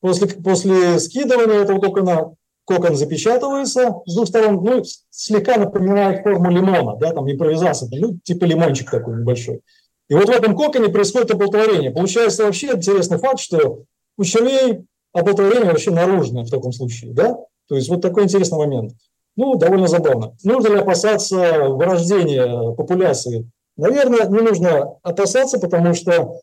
После, 0.01 0.27
после 0.27 0.99
скидывания 0.99 1.63
этого 1.63 1.81
кокона 1.81 2.35
кокон 2.65 2.97
запечатывается 2.97 3.95
с 4.07 4.15
двух 4.15 4.29
сторон, 4.29 4.63
ну, 4.63 4.83
слегка 5.11 5.57
напоминает 5.57 6.23
форму 6.23 6.51
лимона, 6.51 6.97
да, 6.97 7.13
там 7.13 7.31
импровизация, 7.31 7.89
ну, 7.93 8.19
типа 8.23 8.45
лимончик 8.45 8.91
такой 8.91 9.19
небольшой. 9.19 9.63
И 10.09 10.15
вот 10.15 10.29
в 10.29 10.31
этом 10.33 10.57
коконе 10.57 10.89
происходит 10.89 11.31
оплодотворение. 11.31 11.91
Получается 11.91 12.45
вообще 12.45 12.73
интересный 12.73 13.19
факт, 13.19 13.41
что 13.41 13.85
у 14.19 14.25
червей 14.25 14.85
оплодотворение 15.13 15.71
вообще 15.71 15.91
наружное 15.91 16.45
в 16.45 16.51
таком 16.51 16.73
случае, 16.73 17.13
да? 17.13 17.37
То 17.69 17.77
есть 17.77 17.89
вот 17.89 18.03
такой 18.03 18.25
интересный 18.25 18.59
момент. 18.59 18.93
Ну, 19.37 19.55
довольно 19.55 19.87
забавно. 19.87 20.37
Нужно 20.45 20.69
ли 20.69 20.79
опасаться 20.81 21.69
вырождения 21.69 22.73
популяции? 22.75 23.51
Наверное, 23.77 24.27
не 24.27 24.41
нужно 24.41 24.99
опасаться, 25.03 25.59
потому 25.59 25.95
что 25.95 26.41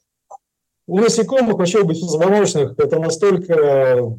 у 0.88 0.97
насекомых, 0.97 1.58
вообще 1.58 1.82
у 1.82 1.86
беспозвоночных, 1.86 2.73
это 2.79 2.97
настолько 2.97 4.17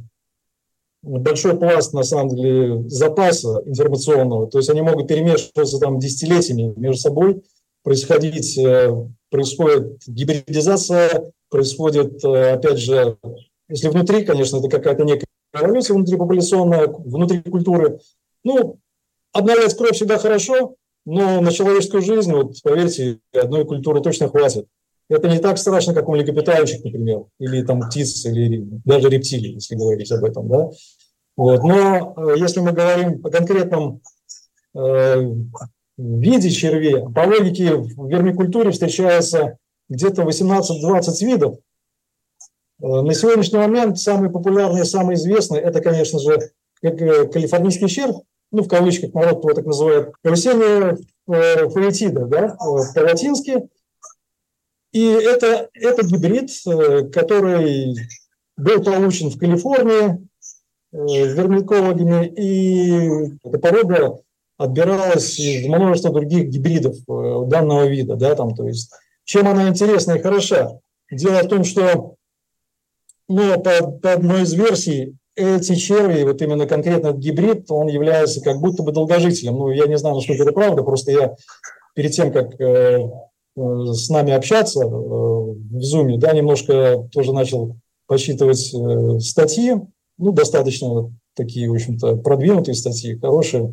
большой 1.02 1.58
пласт, 1.58 1.92
на 1.92 2.02
самом 2.02 2.28
деле, 2.34 2.88
запаса 2.88 3.62
информационного. 3.64 4.48
То 4.48 4.58
есть 4.58 4.70
они 4.70 4.82
могут 4.82 5.08
перемешиваться 5.08 5.78
там 5.78 5.98
десятилетиями 5.98 6.74
между 6.76 7.00
собой, 7.00 7.42
происходить, 7.82 8.58
э, 8.58 8.90
происходит 9.30 10.00
гибридизация, 10.06 11.32
происходит, 11.48 12.22
э, 12.24 12.52
опять 12.52 12.78
же, 12.78 13.16
если 13.68 13.88
внутри, 13.88 14.24
конечно, 14.24 14.58
это 14.58 14.68
какая-то 14.68 15.04
некая 15.04 15.26
эволюция 15.54 15.94
внутрипопуляционная, 15.94 16.88
внутри 16.88 17.40
культуры. 17.42 18.00
Ну, 18.44 18.78
обновлять 19.32 19.76
кровь 19.76 19.92
всегда 19.92 20.18
хорошо, 20.18 20.76
но 21.06 21.40
на 21.40 21.50
человеческую 21.50 22.02
жизнь, 22.02 22.32
вот 22.32 22.54
поверьте, 22.62 23.20
одной 23.32 23.64
культуры 23.64 24.00
точно 24.00 24.28
хватит. 24.28 24.66
Это 25.10 25.28
не 25.28 25.40
так 25.40 25.58
страшно, 25.58 25.92
как 25.92 26.08
у 26.08 26.12
млекопитающих, 26.12 26.84
например, 26.84 27.24
или 27.40 27.64
там 27.64 27.80
птиц, 27.80 28.24
или 28.26 28.64
даже 28.84 29.08
рептилий, 29.08 29.54
если 29.54 29.74
говорить 29.74 30.10
об 30.12 30.22
этом. 30.22 30.48
Да? 30.48 30.70
Вот. 31.36 31.64
Но 31.64 32.14
э, 32.16 32.38
если 32.38 32.60
мы 32.60 32.70
говорим 32.70 33.20
о 33.26 33.28
конкретном 33.28 34.02
э, 34.76 35.34
виде 35.98 36.50
червей, 36.50 37.04
по 37.12 37.22
логике 37.26 37.74
в 37.74 38.08
вермикультуре 38.08 38.70
встречается 38.70 39.58
где-то 39.88 40.22
18-20 40.22 41.26
видов. 41.26 41.56
Э, 42.80 43.00
на 43.00 43.12
сегодняшний 43.12 43.58
момент 43.58 43.98
самые 43.98 44.30
популярные, 44.30 44.84
самые 44.84 45.16
известные, 45.16 45.60
это, 45.60 45.80
конечно 45.80 46.20
же, 46.20 46.38
э, 46.82 47.26
калифорнийский 47.26 47.88
червь, 47.88 48.14
ну, 48.52 48.62
в 48.62 48.68
кавычках 48.68 49.12
народ 49.12 49.42
его 49.42 49.54
так 49.54 49.66
называет, 49.66 50.12
карусельная 50.22 50.98
фаэтида, 51.26 52.26
да, 52.26 52.56
по-латински– 52.94 53.68
и 54.92 55.04
это, 55.04 55.68
это 55.72 56.04
гибрид, 56.04 56.50
э, 56.66 57.08
который 57.10 57.96
был 58.56 58.82
получен 58.82 59.30
в 59.30 59.38
Калифорнии 59.38 60.26
э, 60.92 60.96
вермикологами, 60.96 62.26
и 62.26 63.36
эта 63.44 63.58
порода 63.58 64.20
отбиралась 64.58 65.38
из 65.38 65.66
множества 65.66 66.12
других 66.12 66.48
гибридов 66.48 66.96
э, 67.08 67.42
данного 67.46 67.86
вида. 67.86 68.16
Да, 68.16 68.34
там, 68.34 68.54
то 68.54 68.66
есть, 68.66 68.90
чем 69.24 69.46
она 69.46 69.68
интересна 69.68 70.12
и 70.12 70.22
хороша? 70.22 70.80
Дело 71.10 71.42
в 71.42 71.48
том, 71.48 71.64
что 71.64 72.16
ну, 73.28 73.60
по, 73.60 73.90
по 73.92 74.12
одной 74.12 74.42
из 74.42 74.52
версий 74.54 75.14
эти 75.36 75.76
черви, 75.76 76.24
вот 76.24 76.42
именно 76.42 76.66
конкретно 76.66 77.08
этот 77.08 77.20
гибрид, 77.20 77.70
он 77.70 77.86
является 77.86 78.40
как 78.40 78.58
будто 78.58 78.82
бы 78.82 78.90
долгожителем. 78.90 79.54
Ну, 79.54 79.70
я 79.70 79.86
не 79.86 79.96
знаю, 79.96 80.16
насколько 80.16 80.42
это 80.42 80.52
правда, 80.52 80.82
просто 80.82 81.12
я 81.12 81.36
перед 81.94 82.10
тем, 82.10 82.32
как 82.32 82.50
с 83.92 84.08
нами 84.08 84.32
общаться 84.32 84.80
э, 84.80 84.86
в 84.86 85.76
Zoom, 85.78 86.16
да, 86.18 86.32
немножко 86.32 87.08
тоже 87.12 87.32
начал 87.32 87.76
посчитывать 88.06 88.74
э, 88.74 89.20
статьи, 89.20 89.74
ну, 90.18 90.32
достаточно 90.32 91.12
такие, 91.34 91.70
в 91.70 91.74
общем-то, 91.74 92.16
продвинутые 92.16 92.74
статьи, 92.74 93.18
хорошие. 93.18 93.72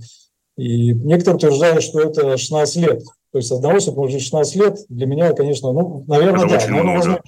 И 0.57 0.93
некоторые 0.93 1.37
утверждают, 1.37 1.83
что 1.83 2.01
это 2.01 2.37
16 2.37 2.75
лет. 2.77 3.03
То 3.31 3.39
есть 3.39 3.51
одного 3.51 3.75
быть 3.75 4.21
16 4.21 4.55
лет. 4.55 4.77
Для 4.89 5.05
меня, 5.05 5.33
конечно, 5.33 5.71
ну, 5.71 6.03
наверное, 6.07 6.45
это 6.45 6.49
да. 6.49 6.57
Очень 6.57 6.73
много. 6.73 7.21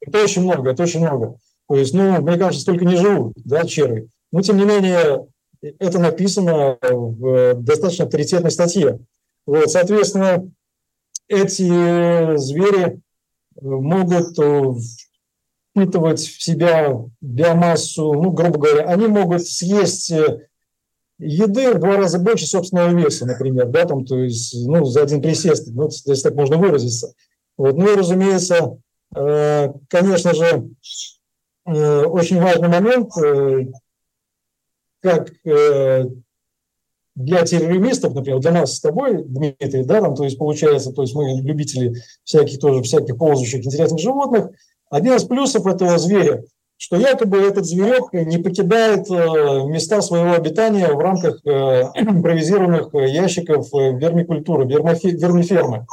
Это 0.00 0.22
очень 0.22 0.42
много, 0.42 0.70
это 0.70 0.82
очень 0.82 1.00
много. 1.00 1.36
То 1.68 1.76
есть, 1.76 1.94
ну, 1.94 2.20
мне 2.20 2.36
кажется, 2.36 2.60
столько 2.60 2.84
не 2.84 2.96
живут, 2.96 3.34
да, 3.44 3.64
черви. 3.64 4.08
Но, 4.32 4.42
тем 4.42 4.56
не 4.56 4.64
менее, 4.64 5.26
это 5.78 5.98
написано 5.98 6.78
в 6.82 7.54
достаточно 7.54 8.04
авторитетной 8.04 8.50
статье. 8.50 8.98
Вот, 9.46 9.70
соответственно, 9.70 10.50
эти 11.28 12.36
звери 12.36 13.00
могут 13.60 14.36
впитывать 15.72 16.20
в 16.20 16.42
себя 16.42 16.96
биомассу, 17.20 18.12
ну, 18.12 18.30
грубо 18.30 18.58
говоря, 18.58 18.84
они 18.86 19.06
могут 19.06 19.46
съесть 19.46 20.12
еды 21.18 21.72
в 21.72 21.78
два 21.78 21.96
раза 21.96 22.18
больше 22.18 22.46
собственного 22.46 22.90
веса, 22.90 23.26
например, 23.26 23.66
да, 23.66 23.86
там, 23.86 24.04
то 24.04 24.18
есть, 24.18 24.54
ну, 24.66 24.84
за 24.84 25.02
один 25.02 25.22
присест, 25.22 25.68
ну, 25.68 25.88
если 25.88 26.22
так 26.22 26.34
можно 26.34 26.56
выразиться. 26.56 27.14
Вот, 27.56 27.76
ну 27.76 27.92
и, 27.92 27.96
разумеется, 27.96 28.78
э, 29.14 29.72
конечно 29.88 30.34
же, 30.34 30.70
э, 31.66 32.04
очень 32.04 32.40
важный 32.40 32.68
момент, 32.68 33.16
э, 33.16 33.66
как 35.00 35.30
для 37.14 37.42
террористов, 37.44 38.14
например, 38.14 38.40
для 38.40 38.52
нас 38.52 38.76
с 38.76 38.80
тобой, 38.80 39.22
Дмитрий, 39.22 39.84
да, 39.84 40.00
там, 40.00 40.14
то 40.14 40.24
есть 40.24 40.38
получается, 40.38 40.92
то 40.92 41.02
есть 41.02 41.14
мы 41.14 41.40
любители 41.42 41.94
всяких 42.24 42.58
тоже, 42.58 42.82
всяких 42.82 43.16
ползающих 43.16 43.64
интересных 43.64 44.00
животных, 44.00 44.50
один 44.90 45.14
из 45.14 45.24
плюсов 45.24 45.66
этого 45.66 45.98
зверя 45.98 46.42
что 46.76 46.96
якобы 46.96 47.38
этот 47.38 47.64
зверек 47.64 48.12
не 48.12 48.38
покидает 48.38 49.10
э, 49.10 49.14
места 49.66 50.02
своего 50.02 50.32
обитания 50.32 50.88
в 50.88 50.98
рамках 50.98 51.40
э, 51.46 51.50
импровизированных 51.94 52.92
ящиков 52.92 53.72
э, 53.74 53.92
вермикультуры, 53.92 54.66
вермифермы. 54.66 55.86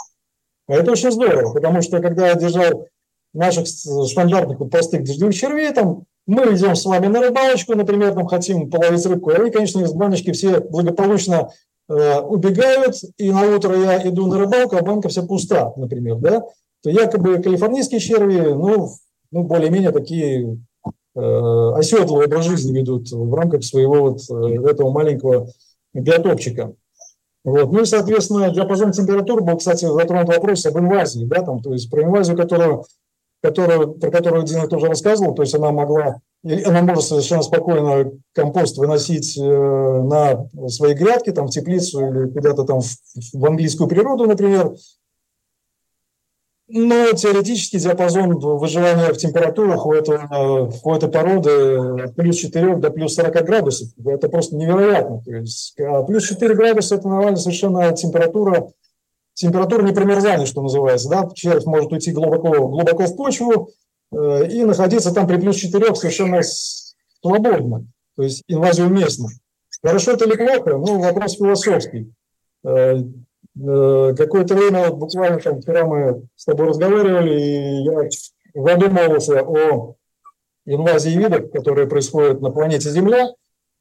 Это 0.67 0.91
очень 0.91 1.12
здорово, 1.12 1.53
потому 1.53 1.81
что 1.81 1.99
когда 1.99 2.27
я 2.27 2.36
держал 2.36 2.88
наших 3.34 3.67
стандартных 3.67 4.69
простых 4.69 5.03
дождевых 5.03 5.36
червей, 5.36 5.71
там, 5.71 6.03
мы 6.27 6.53
идем 6.53 6.75
с 6.75 6.86
вами 6.86 7.07
на 7.07 7.21
рыбалочку, 7.21 7.75
например, 7.75 8.13
там 8.13 8.27
хотим 8.27 8.69
половить 8.69 9.05
рыбку, 9.05 9.31
и 9.31 9.51
конечно, 9.51 9.86
баночки 9.93 10.31
все 10.31 10.60
благополучно 10.60 11.49
э, 11.89 12.19
убегают, 12.19 12.95
и 13.17 13.31
на 13.31 13.55
утро 13.55 13.75
я 13.75 14.07
иду 14.07 14.27
на 14.27 14.39
рыбалку, 14.39 14.77
а 14.77 14.81
банка 14.81 15.10
вся 15.10 15.23
пуста, 15.23 15.73
например, 15.75 16.17
да, 16.17 16.41
то 16.84 16.89
якобы 16.89 17.41
калифорнийские 17.41 17.99
черви, 17.99 18.39
ну, 18.53 18.89
ну 19.31 19.43
более-менее 19.43 19.91
такие 19.91 20.57
Э, 21.13 21.73
оседлый 21.75 22.25
образ 22.25 22.45
жизни 22.45 22.77
ведут 22.77 23.12
в 23.12 23.34
рамках 23.34 23.65
своего 23.65 24.12
вот 24.12 24.21
э, 24.29 24.69
этого 24.69 24.91
маленького 24.91 25.49
биотопчика. 25.93 26.73
Вот. 27.43 27.71
Ну 27.73 27.81
и, 27.81 27.86
соответственно, 27.86 28.49
диапазон 28.49 28.93
температур 28.93 29.43
был, 29.43 29.57
кстати, 29.57 29.86
затронут 29.86 30.29
вопрос 30.29 30.65
об 30.65 30.77
инвазии, 30.77 31.25
да, 31.25 31.41
там, 31.41 31.62
то 31.62 31.73
есть 31.73 31.89
про 31.89 32.03
инвазию, 32.03 32.38
которую, 32.38 32.86
которую, 33.41 33.93
про 33.93 34.12
которую 34.12 34.43
Дина 34.43 34.67
тоже 34.67 34.88
рассказывал, 34.88 35.34
то 35.34 35.41
есть 35.41 35.56
она 35.56 35.71
могла, 35.71 36.17
она 36.43 36.82
может 36.82 37.04
совершенно 37.04 37.41
спокойно 37.41 38.12
компост 38.34 38.77
выносить 38.77 39.38
э, 39.38 39.41
на 39.41 40.47
свои 40.69 40.93
грядки, 40.93 41.32
там, 41.32 41.47
в 41.47 41.51
теплицу 41.51 42.08
или 42.08 42.30
куда-то 42.30 42.63
там 42.63 42.82
в, 42.82 43.45
английскую 43.45 43.89
природу, 43.89 44.25
например, 44.25 44.75
ну, 46.73 47.12
теоретический 47.13 47.80
диапазон 47.80 48.39
выживания 48.39 49.12
в 49.12 49.17
температурах 49.17 49.86
у, 49.86 49.91
этого, 49.91 50.71
у 50.84 50.93
этой 50.93 51.10
породы 51.10 52.04
от 52.04 52.15
плюс 52.15 52.38
4 52.38 52.77
до 52.77 52.91
плюс 52.91 53.15
40 53.15 53.45
градусов. 53.45 53.89
Это 54.06 54.30
просто 54.30 54.56
невероятно. 54.56 55.21
То 55.21 55.32
есть, 55.32 55.77
а 55.82 56.04
плюс 56.04 56.23
4 56.30 56.56
градуса– 56.56 56.95
это 56.95 57.10
нормальная 57.10 57.36
совершенно 57.36 57.91
температура, 57.91 58.71
температура 59.34 59.84
непромерзания, 59.84 60.46
что 60.46 60.62
называется. 60.62 61.10
Да? 61.10 61.30
Червь 61.34 61.65
может 61.65 61.91
уйти 61.91 62.12
глубоко, 62.12 62.67
глубоко 62.67 63.06
в 63.06 63.15
почву 63.15 63.70
э, 64.12 64.48
и 64.50 64.63
находиться 64.63 65.13
там 65.13 65.28
при 65.28 65.38
плюс 65.38 65.58
4 65.58 65.96
совершенно 65.96 66.41
свободно. 66.44 67.86
То 68.15 68.24
есть 68.24 68.44
инвазия 68.48 68.86
уместна. 68.86 69.30
Хорошо 69.84 70.12
это 70.12 70.26
или 70.26 70.36
плохо? 70.36 70.78
Ну, 70.78 71.00
вопрос 71.00 71.38
философский. 71.38 72.12
Э, 72.63 73.02
Э, 73.60 74.13
какое-то 74.17 74.56
время, 74.56 74.91
буквально 74.91 75.39
там 75.39 75.62
вчера 75.62 75.86
мы 75.86 76.24
с 76.36 76.46
тобой 76.46 76.67
разговаривали, 76.67 77.41
и 77.41 77.84
я 77.84 78.10
задумывался 78.54 79.41
о 79.41 79.96
инвазии 80.65 81.17
видов, 81.17 81.52
которые 81.52 81.88
происходят 81.88 82.41
на 82.41 82.52
планете 82.52 82.89
Земля. 82.89 83.34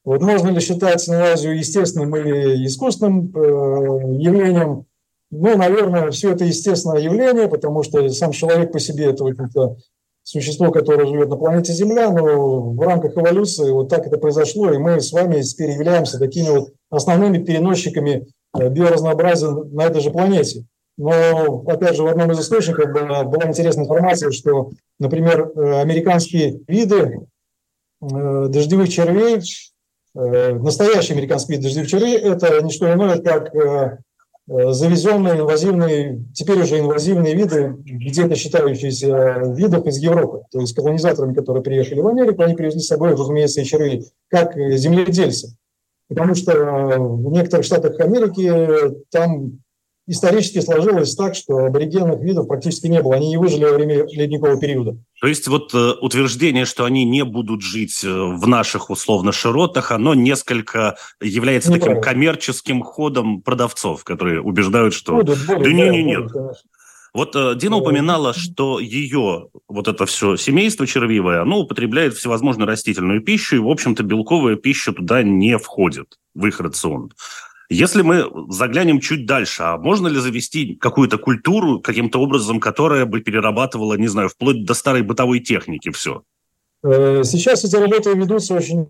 Вот 0.05 0.23
можно 0.23 0.49
ли 0.49 0.61
считать 0.61 1.09
инвазию 1.09 1.57
естественным 1.57 2.17
или 2.17 2.67
искусственным 2.67 3.33
э, 3.35 4.23
явлением? 4.23 4.87
Ну, 5.31 5.57
наверное, 5.57 6.11
все 6.11 6.33
это 6.33 6.45
естественное 6.45 7.01
явление, 7.01 7.49
потому 7.49 7.83
что 7.83 8.09
сам 8.09 8.33
человек 8.33 8.73
по 8.73 8.81
себе 8.81 9.07
это, 9.07 9.27
это 9.29 9.77
существо, 10.23 10.71
которое 10.71 11.07
живет 11.07 11.29
на 11.29 11.37
планете 11.37 11.73
Земля, 11.73 12.11
но 12.11 12.73
в 12.73 12.81
рамках 12.81 13.17
эволюции 13.17 13.71
вот 13.71 13.89
так 13.89 14.07
это 14.07 14.19
произошло, 14.19 14.73
и 14.73 14.79
мы 14.79 15.01
с 15.01 15.13
вами 15.13 15.41
теперь 15.43 15.71
являемся 15.71 16.19
такими 16.19 16.49
вот 16.49 16.73
основными 16.91 17.43
переносчиками 17.43 18.27
Э, 18.59 18.69
биоразнообразия 18.69 19.49
на 19.49 19.85
этой 19.85 20.01
же 20.01 20.11
планете. 20.11 20.65
Но, 20.97 21.63
опять 21.67 21.97
же, 21.97 22.03
в 22.03 22.09
одном 22.09 22.33
из 22.33 22.41
источников 22.41 22.93
была, 22.93 23.23
была 23.25 23.49
интересная 23.49 23.85
информация, 23.85 24.33
что, 24.33 24.71
например, 24.99 25.53
э, 25.55 25.81
американские 25.81 26.61
виды 26.67 27.21
э, 28.03 28.47
дождевых 28.49 28.89
червей, 28.89 29.41
настоящие 30.13 31.15
американские 31.15 31.57
виды 31.57 31.69
дождевых 31.69 31.89
червей, 31.89 32.19
это 32.19 32.61
не 32.63 32.73
что 32.73 32.93
иное, 32.93 33.23
как 33.23 33.55
завезенные 34.51 35.35
инвазивные, 35.35 36.25
теперь 36.35 36.61
уже 36.61 36.81
инвазивные 36.81 37.37
виды, 37.37 37.77
где-то 37.85 38.35
считающиеся 38.35 39.55
видов 39.55 39.87
из 39.87 39.99
Европы. 39.99 40.43
То 40.51 40.61
есть 40.61 40.75
колонизаторами, 40.75 41.35
которые 41.35 41.63
приехали 41.63 42.01
в 42.01 42.09
Америку, 42.09 42.43
они 42.43 42.57
привезли 42.57 42.81
с 42.81 42.89
собой, 42.89 43.13
разумеется, 43.13 43.65
червей, 43.65 44.07
как 44.29 44.57
земледельцы. 44.57 45.57
Потому 46.09 46.35
что 46.35 46.53
э, 46.53 46.99
в 46.99 47.31
некоторых 47.31 47.65
штатах 47.65 48.01
Америки 48.01 48.97
там 49.13 49.61
исторически 50.11 50.61
сложилось 50.61 51.15
так, 51.15 51.35
что 51.35 51.67
аборигенных 51.67 52.21
видов 52.21 52.49
практически 52.49 52.89
не 52.89 53.01
было. 53.01 53.15
Они 53.15 53.29
не 53.29 53.37
выжили 53.37 53.65
во 53.65 53.75
время 53.75 54.07
ледникового 54.07 54.61
периода. 54.61 54.97
То 55.21 55.29
есть 55.29 55.47
вот 55.47 55.73
э, 55.73 55.93
утверждение, 56.01 56.65
что 56.65 56.85
они 56.85 57.05
не 57.05 57.25
будут 57.25 57.63
жить 57.63 58.03
э, 58.03 58.09
в 58.09 58.47
наших 58.49 58.91
условно 58.91 59.31
широтах, 59.31 59.93
оно 59.93 60.15
несколько 60.15 60.97
является 61.21 61.71
таким 61.71 62.01
коммерческим 62.01 62.83
ходом 62.83 63.41
продавцов, 63.41 64.03
которые 64.03 64.41
убеждают, 64.41 64.95
что 64.95 65.15
будут, 65.17 65.39
будут, 65.47 65.63
да 65.63 65.73
не, 65.73 65.89
не, 65.89 66.03
нет. 66.03 66.33
Будут, 66.33 66.57
вот 67.13 67.35
э, 67.35 67.55
Дина 67.57 67.77
упоминала, 67.77 68.35
что 68.35 68.79
ее 68.81 69.49
вот 69.69 69.89
это 69.89 70.07
все 70.07 70.37
семейство 70.37 70.87
червивое, 70.87 71.43
оно 71.43 71.61
употребляет 71.61 72.15
всевозможную 72.15 72.69
растительную 72.69 73.21
пищу, 73.21 73.57
и, 73.57 73.61
в 73.61 73.69
общем-то, 73.69 74.03
белковая 74.03 74.57
пища 74.57 74.93
туда 74.93 75.23
не 75.23 75.59
входит 75.59 76.19
в 76.35 76.47
их 76.47 76.61
рацион. 76.61 77.13
Если 77.73 78.03
мы 78.03 78.25
заглянем 78.49 78.99
чуть 78.99 79.27
дальше, 79.27 79.63
а 79.63 79.79
можно 79.79 80.09
ли 80.09 80.19
завести 80.19 80.75
какую-то 80.75 81.19
культуру 81.19 81.81
каким-то 81.81 82.21
образом, 82.21 82.59
которая 82.59 83.07
бы 83.07 83.21
перерабатывала, 83.21 83.95
не 83.95 84.09
знаю, 84.09 84.29
вплоть 84.29 84.65
до 84.65 84.75
старой 84.75 85.03
бытовой 85.03 85.39
техники 85.39 85.91
все? 85.93 86.25
Э, 86.83 87.23
сейчас 87.25 87.65
эти 87.65 87.77
работы 87.77 88.13
ведутся 88.15 88.55
очень, 88.55 88.89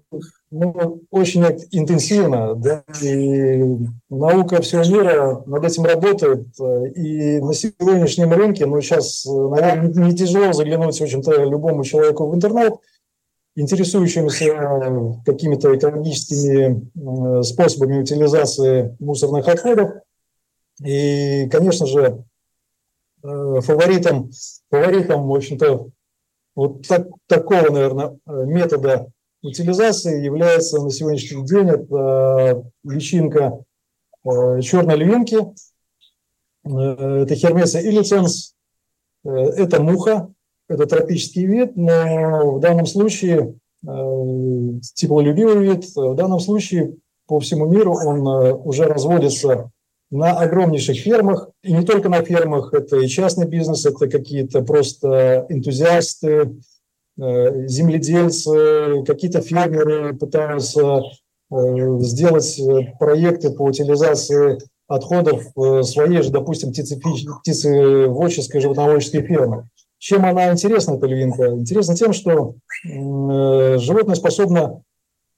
ну, 0.50 1.02
очень 1.10 1.44
интенсивно, 1.72 2.54
да, 2.54 2.84
и 3.02 3.62
наука 4.08 4.62
всего 4.62 4.82
мира 4.84 5.42
над 5.44 5.62
этим 5.62 5.84
работает. 5.84 6.46
И 6.96 7.38
на 7.40 7.52
сегодняшнем 7.52 8.32
рынке, 8.32 8.64
ну, 8.64 8.80
сейчас, 8.80 9.26
наверное, 9.26 10.06
не 10.06 10.16
тяжело 10.16 10.54
заглянуть, 10.54 10.98
в 10.98 11.02
общем-то, 11.02 11.44
любому 11.44 11.84
человеку 11.84 12.30
в 12.30 12.34
интернет, 12.34 12.74
интересующимся 13.56 15.22
какими-то 15.26 15.76
экологическими 15.76 17.42
способами 17.42 18.00
утилизации 18.00 18.96
мусорных 19.00 19.48
отходов. 19.48 19.90
И, 20.84 21.48
конечно 21.50 21.86
же, 21.86 22.24
э, 23.22 23.60
фаворитом, 23.60 24.30
фаворитом, 24.70 25.28
в 25.28 25.34
общем-то, 25.34 25.90
вот 26.54 26.86
так, 26.86 27.06
такого, 27.26 27.70
наверное, 27.70 28.18
э, 28.26 28.44
метода 28.46 29.06
утилизации 29.42 30.22
является 30.22 30.80
на 30.80 30.90
сегодняшний 30.90 31.44
день 31.46 31.68
это 31.68 32.64
личинка 32.84 33.64
э, 34.24 34.60
черной 34.60 34.96
львинки, 34.96 35.38
э, 36.64 37.22
это 37.22 37.34
хермеса 37.34 37.80
илиценс, 37.80 38.54
это 39.22 39.82
муха, 39.82 40.32
это 40.70 40.86
тропический 40.86 41.44
вид, 41.44 41.76
но 41.76 42.52
в 42.52 42.60
данном 42.60 42.86
случае 42.86 43.54
теплолюбивый 43.82 45.66
вид, 45.66 45.84
в 45.96 46.14
данном 46.14 46.38
случае 46.38 46.96
по 47.26 47.40
всему 47.40 47.66
миру 47.66 47.94
он 47.94 48.26
уже 48.64 48.84
разводится 48.84 49.70
на 50.10 50.32
огромнейших 50.32 50.98
фермах, 50.98 51.50
и 51.62 51.72
не 51.72 51.84
только 51.84 52.08
на 52.08 52.22
фермах, 52.22 52.74
это 52.74 52.96
и 52.96 53.06
частный 53.06 53.46
бизнес, 53.46 53.86
это 53.86 54.08
какие-то 54.08 54.62
просто 54.62 55.46
энтузиасты, 55.48 56.56
э, 57.18 57.66
земледельцы, 57.68 59.04
какие-то 59.06 59.40
фермеры 59.40 60.14
пытаются 60.14 61.02
э, 61.52 61.98
сделать 62.00 62.58
э, 62.58 62.92
проекты 62.98 63.50
по 63.50 63.62
утилизации 63.62 64.58
отходов 64.88 65.44
своей 65.86 66.22
же, 66.22 66.30
допустим, 66.32 66.70
птицеводческой, 66.70 68.60
животноводческой 68.60 69.22
фермы. 69.22 69.68
Чем 70.00 70.24
она 70.24 70.50
интересна, 70.50 70.94
эта 70.94 71.06
львинка? 71.06 71.48
Интересна 71.48 71.94
тем, 71.94 72.14
что 72.14 72.54
животное 72.82 74.14
способно 74.14 74.82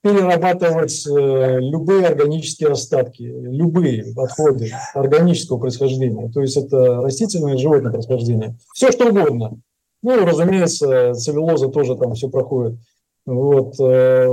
перерабатывать 0.01 1.05
э, 1.07 1.59
любые 1.59 2.07
органические 2.07 2.71
остатки, 2.71 3.23
любые 3.23 4.05
отходы 4.17 4.71
органического 4.93 5.59
происхождения, 5.59 6.29
то 6.29 6.41
есть 6.41 6.57
это 6.57 6.97
растительное 7.01 7.55
и 7.55 7.57
животное 7.57 7.91
происхождение, 7.91 8.57
все 8.73 8.91
что 8.91 9.07
угодно. 9.07 9.59
Ну, 10.01 10.25
разумеется, 10.25 11.13
целлюлоза 11.13 11.69
тоже 11.69 11.95
там 11.95 12.15
все 12.15 12.29
проходит. 12.29 12.77
Вот. 13.25 13.79
Э, 13.79 14.27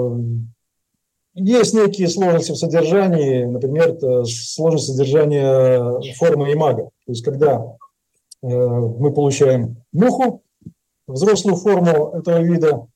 есть 1.35 1.75
некие 1.75 2.09
сложности 2.09 2.53
в 2.53 2.57
содержании, 2.57 3.45
например, 3.45 3.97
сложность 4.27 4.87
содержания 4.87 6.15
формы 6.15 6.53
имага. 6.53 6.91
То 7.07 7.13
есть 7.13 7.25
когда 7.25 7.65
э, 7.65 7.80
мы 8.43 9.13
получаем 9.13 9.77
муху, 9.93 10.43
взрослую 11.07 11.57
форму 11.57 12.13
этого 12.15 12.41
вида, 12.41 12.87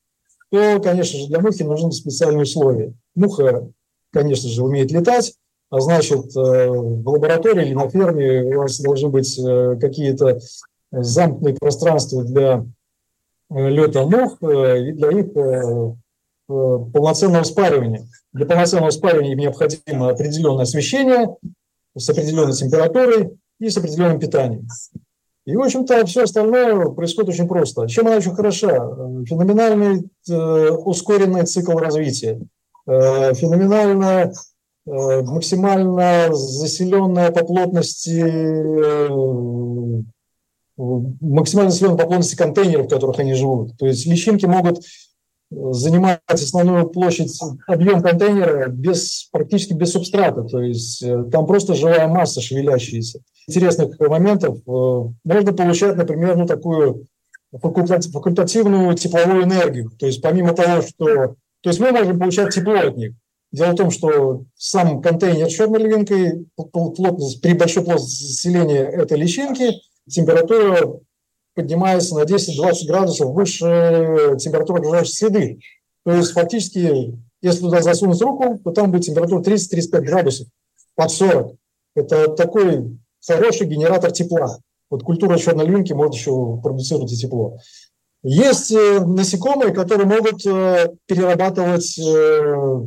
то, 0.51 0.81
конечно 0.81 1.19
же, 1.19 1.27
для 1.27 1.41
мухи 1.41 1.63
нужны 1.63 1.93
специальные 1.93 2.43
условия. 2.43 2.95
Муха, 3.15 3.69
конечно 4.13 4.49
же, 4.49 4.63
умеет 4.63 4.91
летать, 4.91 5.35
а 5.71 5.81
значит, 5.81 6.37
э, 6.37 6.69
в 6.69 7.09
лаборатории 7.09 7.67
или 7.67 7.75
на 7.75 7.89
ферме 7.89 8.57
у 8.57 8.61
вас 8.61 8.79
должны 8.81 9.09
быть 9.09 9.37
э, 9.39 9.77
какие-то 9.81 10.39
замкнутые 10.93 11.57
пространства 11.57 12.23
для 12.23 12.65
э, 13.51 13.69
лета 13.71 14.05
мух 14.05 14.41
и 14.41 14.93
для 14.93 15.11
их 15.11 15.97
полноценного 16.47 17.43
спаривания. 17.43 18.07
Для 18.33 18.47
полноценного 18.47 18.91
спаривания 18.91 19.33
им 19.33 19.39
необходимо 19.39 20.11
определенное 20.11 20.63
освещение 20.63 21.35
с 21.97 22.09
определенной 22.09 22.53
температурой 22.53 23.37
и 23.59 23.69
с 23.69 23.77
определенным 23.77 24.21
питанием. 24.21 24.69
И, 25.47 25.55
в 25.55 25.63
общем-то, 25.63 26.07
все 26.07 26.23
остальное 26.23 26.87
происходит 26.87 27.31
очень 27.31 27.47
просто. 27.47 27.87
Чем 27.87 28.07
она 28.07 28.17
очень 28.17 28.35
хороша? 28.35 28.71
Феноменальный 29.27 30.09
э, 30.31 30.71
ускоренный 30.71 31.45
цикл 31.45 31.73
развития, 31.73 32.41
э, 32.87 33.35
феноменально 33.35 34.33
э, 34.87 35.23
максимально 35.23 36.29
заселенная 36.33 37.31
по 37.31 37.45
плотности 37.45 38.21
э, 38.21 39.09
максимально 40.77 41.71
заселенная 41.71 41.99
по 41.99 42.07
плотности 42.07 42.37
контейнеров, 42.37 42.87
в 42.87 42.91
которых 42.91 43.19
они 43.19 43.35
живут. 43.35 43.77
То 43.77 43.87
есть 43.87 44.07
личинки 44.07 44.47
могут 44.47 44.79
занимать 45.73 46.21
основную 46.29 46.89
площадь, 46.89 47.39
объем 47.67 48.03
контейнера 48.03 48.69
без, 48.69 49.29
практически 49.33 49.73
без 49.73 49.93
субстрата. 49.93 50.43
То 50.43 50.61
есть 50.61 51.03
э, 51.03 51.25
там 51.31 51.47
просто 51.47 51.75
живая 51.75 52.07
масса 52.09 52.41
шевелящаяся. 52.41 53.21
Интересных 53.47 53.99
моментов 54.01 54.59
э, 54.59 55.13
можно 55.25 55.53
получать, 55.53 55.97
например, 55.97 56.37
ну, 56.37 56.47
такую 56.47 57.07
факультативную 57.53 58.95
тепловую 58.95 59.45
энергию. 59.45 59.91
То 59.99 60.07
есть 60.07 60.21
помимо 60.21 60.55
того, 60.55 60.83
что... 60.83 61.37
То 61.63 61.71
есть 61.71 61.81
мы 61.81 61.93
можем 61.93 62.19
получать 62.19 62.55
тепло 62.55 62.75
от 62.75 62.97
них. 62.97 63.13
Дело 63.53 63.71
в 63.71 63.77
том, 63.77 63.91
что 63.91 64.43
сам 64.57 65.01
контейнер 65.01 65.49
с 65.49 65.55
черной 65.55 65.81
львинкой, 65.81 66.47
при 67.41 67.55
большой 67.55 67.85
плотности 67.85 68.25
заселения 68.25 68.83
этой 68.83 69.17
личинки, 69.17 69.81
температура 70.11 70.99
поднимается 71.55 72.15
на 72.15 72.23
10-20 72.23 72.87
градусов 72.87 73.31
выше 73.31 74.37
температуры 74.39 74.81
окружающей 74.81 75.13
среды. 75.13 75.61
То 76.05 76.13
есть 76.13 76.33
фактически, 76.33 77.19
если 77.41 77.61
туда 77.61 77.81
засунуть 77.83 78.21
руку, 78.21 78.61
то 78.63 78.71
там 78.73 78.91
будет 78.91 79.05
температура 79.05 79.43
30-35 79.43 80.01
градусов, 80.01 80.49
под 80.95 81.11
40. 81.11 81.57
Это 81.95 82.29
такой 82.29 82.99
хороший 83.27 83.67
генератор 83.67 84.11
тепла. 84.11 84.59
Вот 84.91 85.03
культура 85.03 85.39
черной 85.39 85.67
львинки 85.67 85.93
может 85.93 86.15
еще 86.15 86.61
продуцировать 86.63 87.13
и 87.13 87.17
тепло. 87.17 87.59
Есть 88.23 88.73
э, 88.73 89.01
насекомые, 89.01 89.73
которые 89.75 90.07
могут 90.07 90.47
э, 90.47 90.95
перерабатывать 91.07 91.99
э, 91.99 92.87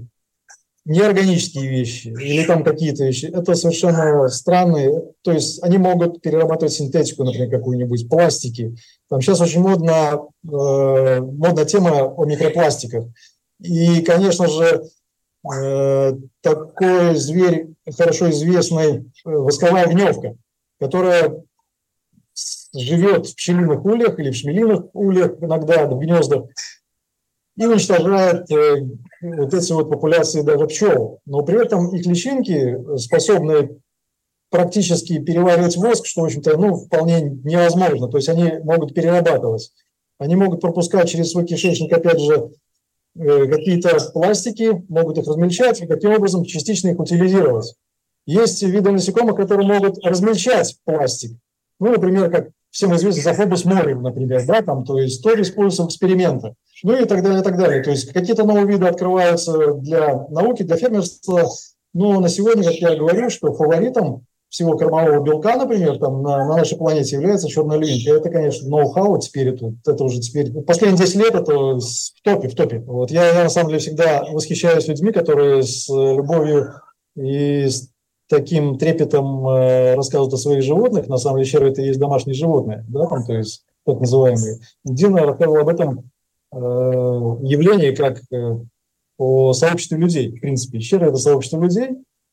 неорганические 0.87 1.69
вещи 1.69 2.07
или 2.07 2.45
там 2.45 2.63
какие-то 2.63 3.03
вещи, 3.03 3.25
это 3.25 3.55
совершенно 3.55 4.27
странные. 4.29 5.03
То 5.21 5.33
есть 5.33 5.61
они 5.61 5.77
могут 5.77 6.21
перерабатывать 6.21 6.73
синтетику, 6.73 7.25
например, 7.25 7.49
какую-нибудь, 7.49 8.09
пластики. 8.09 8.75
Там 9.09 9.21
сейчас 9.21 9.41
очень 9.41 9.61
модна, 9.61 10.21
э, 10.43 11.19
модная 11.21 11.65
тема 11.65 12.05
о 12.05 12.25
микропластиках. 12.25 13.05
И, 13.61 14.01
конечно 14.01 14.47
же, 14.47 14.83
э, 15.53 16.13
такой 16.41 17.15
зверь, 17.15 17.67
хорошо 17.97 18.29
известный, 18.29 18.99
э, 18.99 19.01
восковая 19.25 19.87
гневка, 19.87 20.35
которая 20.79 21.43
живет 22.73 23.27
в 23.27 23.35
пчелиных 23.35 23.83
ульях 23.83 24.19
или 24.19 24.31
в 24.31 24.35
шмелиных 24.35 24.85
ульях, 24.93 25.33
иногда 25.41 25.85
в 25.85 25.99
гнездах, 25.99 26.45
и 27.57 27.65
уничтожает 27.65 28.49
э, 28.51 28.85
вот 29.21 29.53
эти 29.53 29.71
вот 29.73 29.89
популяции 29.89 30.41
даже 30.41 30.67
пчел. 30.67 31.19
Но 31.25 31.41
при 31.41 31.61
этом 31.61 31.93
их 31.93 32.05
личинки 32.05 32.77
способны 32.97 33.79
практически 34.49 35.19
переваривать 35.19 35.75
воск, 35.75 36.05
что, 36.05 36.21
в 36.21 36.25
общем-то, 36.25 36.55
ну, 36.57 36.75
вполне 36.75 37.21
невозможно. 37.21 38.07
То 38.07 38.17
есть 38.17 38.29
они 38.29 38.59
могут 38.63 38.93
перерабатывать. 38.93 39.71
Они 40.19 40.35
могут 40.35 40.61
пропускать 40.61 41.09
через 41.09 41.31
свой 41.31 41.45
кишечник, 41.45 41.91
опять 41.91 42.19
же, 42.19 42.51
э, 43.15 43.47
какие-то 43.47 43.97
пластики, 44.13 44.83
могут 44.87 45.17
их 45.17 45.27
размельчать 45.27 45.81
и 45.81 45.87
таким 45.87 46.11
образом 46.11 46.45
частично 46.45 46.89
их 46.89 46.99
утилизировать. 46.99 47.73
Есть 48.27 48.61
виды 48.61 48.91
насекомых, 48.91 49.35
которые 49.35 49.67
могут 49.67 50.03
размельчать 50.05 50.77
пластик. 50.85 51.31
Ну, 51.79 51.91
например, 51.91 52.29
как 52.29 52.49
всем 52.69 52.95
известный 52.95 53.23
Зафобус 53.23 53.65
морем, 53.65 54.03
например, 54.03 54.45
да, 54.45 54.61
там, 54.61 54.83
то 54.85 54.99
есть 54.99 55.23
тоже 55.23 55.41
используется 55.41 55.83
в 55.83 55.87
экспериментах. 55.87 56.53
Ну 56.83 56.95
и 56.95 57.05
так 57.05 57.23
далее, 57.23 57.41
и 57.41 57.43
так 57.43 57.57
далее. 57.57 57.83
То 57.83 57.91
есть 57.91 58.11
какие-то 58.11 58.43
новые 58.43 58.67
виды 58.67 58.85
открываются 58.85 59.73
для 59.73 60.27
науки, 60.29 60.63
для 60.63 60.77
фермерства. 60.77 61.49
Но 61.93 62.19
на 62.19 62.29
сегодня, 62.29 62.63
как 62.63 62.75
я 62.75 62.95
говорю, 62.95 63.29
что 63.29 63.53
фаворитом 63.53 64.25
всего 64.49 64.77
кормового 64.77 65.23
белка, 65.23 65.57
например, 65.57 65.97
там 65.97 66.21
на, 66.21 66.45
на 66.45 66.57
нашей 66.57 66.77
планете 66.77 67.17
является 67.17 67.49
черная 67.49 67.77
львинка. 67.77 68.11
Это, 68.11 68.29
конечно, 68.29 68.69
ноу-хау 68.69 69.19
теперь, 69.19 69.49
это, 69.49 69.73
это 69.85 70.03
уже 70.03 70.19
теперь, 70.19 70.51
последние 70.61 71.05
10 71.05 71.15
лет 71.15 71.35
это 71.35 71.53
в 71.53 71.81
топе, 72.23 72.47
в 72.47 72.55
топе. 72.55 72.79
Вот 72.79 73.11
я, 73.11 73.27
я 73.33 73.43
на 73.43 73.49
самом 73.49 73.69
деле 73.69 73.79
всегда 73.79 74.23
восхищаюсь 74.31 74.87
людьми, 74.87 75.11
которые 75.11 75.63
с 75.63 75.89
любовью 75.89 76.73
и 77.17 77.67
с 77.67 77.89
таким 78.29 78.77
трепетом 78.77 79.47
э, 79.47 79.95
рассказывают 79.95 80.33
о 80.33 80.37
своих 80.37 80.63
животных. 80.63 81.07
На 81.07 81.17
самом 81.17 81.37
деле, 81.37 81.49
черви 81.49 81.71
это 81.71 81.81
и 81.81 81.87
есть 81.87 81.99
домашние 81.99 82.35
животные, 82.35 82.85
да, 82.87 83.05
там, 83.07 83.25
то 83.25 83.33
есть 83.33 83.63
так 83.85 83.99
называемые. 83.99 84.59
Дина 84.83 85.25
рассказывал 85.25 85.61
об 85.61 85.69
этом 85.69 86.09
э, 86.51 86.57
явлении 86.57 87.93
как 87.93 88.21
э, 88.31 88.59
о 89.17 89.53
сообществе 89.53 89.97
людей. 89.97 90.29
В 90.29 90.41
принципе, 90.41 90.79
черви– 90.79 91.07
это 91.09 91.17
сообщество 91.17 91.61
людей, 91.61 91.89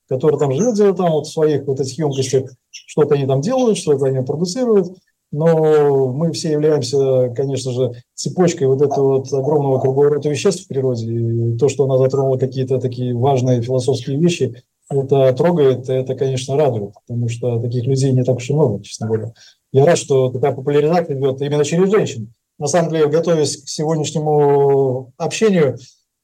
которые 0.09 0.39
там 0.39 0.53
живут 0.53 0.75
где-то 0.75 0.95
там 0.95 1.13
вот 1.13 1.27
в 1.27 1.33
своих 1.33 1.67
вот 1.67 1.81
этих 1.81 1.99
емкостях, 1.99 2.51
что-то 2.71 3.15
они 3.15 3.27
там 3.27 3.41
делают, 3.41 3.79
что-то 3.79 4.07
они 4.07 4.25
продуцируют. 4.25 4.97
Но 5.33 6.13
мы 6.13 6.31
все 6.31 6.53
являемся, 6.53 7.33
конечно 7.35 7.73
же, 7.73 7.93
цепочкой 8.15 8.69
вот 8.69 8.83
этого 8.83 9.19
вот 9.19 9.33
огромного 9.33 9.81
круговорота 9.81 10.29
веществ 10.29 10.65
в 10.65 10.69
природе. 10.69 11.11
И 11.11 11.57
то, 11.57 11.69
что 11.69 11.85
она 11.85 11.99
затронула 11.99 12.39
какие-то 12.39 12.79
такие 12.79 13.17
важные 13.17 13.61
философские 13.61 14.19
вещи, 14.19 14.63
это 14.89 15.33
трогает, 15.33 15.89
это, 15.89 16.15
конечно, 16.15 16.57
радует, 16.57 16.95
потому 16.95 17.29
что 17.29 17.59
таких 17.59 17.85
людей 17.85 18.13
не 18.13 18.23
так 18.23 18.37
уж 18.37 18.51
и 18.51 18.53
много, 18.53 18.83
честно 18.85 19.07
говоря. 19.09 19.33
Я 19.73 19.85
рад, 19.87 19.99
что 19.99 20.31
такая 20.31 20.53
популяризация 20.53 21.19
идет 21.19 21.41
именно 21.41 21.65
через 21.65 21.91
женщин. 21.91 22.33
На 22.59 22.67
самом 22.69 22.91
деле, 22.91 23.09
готовясь 23.09 23.63
к 23.63 23.69
сегодняшнему 23.69 25.13
общению, 25.17 25.77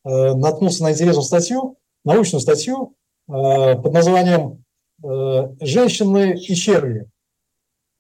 э, 0.05 0.35
наткнулся 0.35 0.85
на 0.85 0.93
интересную 0.93 1.25
статью, 1.25 1.77
научную 2.05 2.41
статью 2.41 2.95
э, 3.29 3.33
под 3.77 3.93
названием 3.93 4.65
э, 5.03 5.49
«Женщины 5.61 6.37
и 6.37 6.55
черви». 6.55 7.09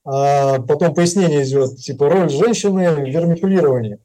А 0.04 0.60
потом 0.60 0.94
пояснение 0.94 1.42
идет, 1.42 1.76
типа 1.76 2.08
роль 2.08 2.30
женщины 2.30 2.90
в 2.90 3.00
вермикулировании, 3.00 3.98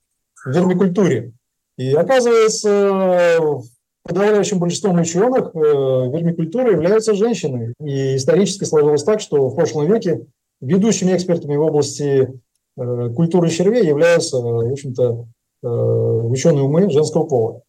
в 0.44 0.50
вермикультуре. 0.50 1.32
И 1.78 1.94
оказывается, 1.94 3.62
подавляющим 4.04 4.60
большинством 4.60 5.00
ученых 5.00 5.54
вермикультура 5.54 6.72
являются 6.72 7.14
женщины. 7.14 7.74
И 7.80 8.18
исторически 8.18 8.66
сложилось 8.66 9.04
так, 9.04 9.22
что 9.22 9.48
в 9.48 9.56
прошлом 9.56 9.88
веке 9.88 10.26
ведущими 10.60 11.16
экспертами 11.16 11.56
в 11.56 11.62
области 11.62 12.30
э, 12.78 13.10
культуры 13.16 13.50
червей 13.50 13.86
являются, 13.86 14.38
в 14.38 14.72
общем-то, 14.72 15.28
э, 15.64 15.68
ученые 15.68 16.64
умы 16.64 16.90
женского 16.90 17.26
пола. 17.26 17.62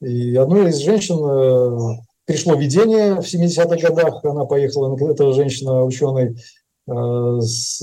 И 0.00 0.36
одной 0.36 0.70
из 0.70 0.76
женщин 0.76 1.16
пришло 2.26 2.54
видение 2.54 3.14
в 3.16 3.24
70-х 3.24 3.76
годах. 3.88 4.22
Она 4.24 4.44
поехала, 4.44 4.94
это 5.10 5.32
женщина-ученый 5.32 6.36
с 6.86 7.80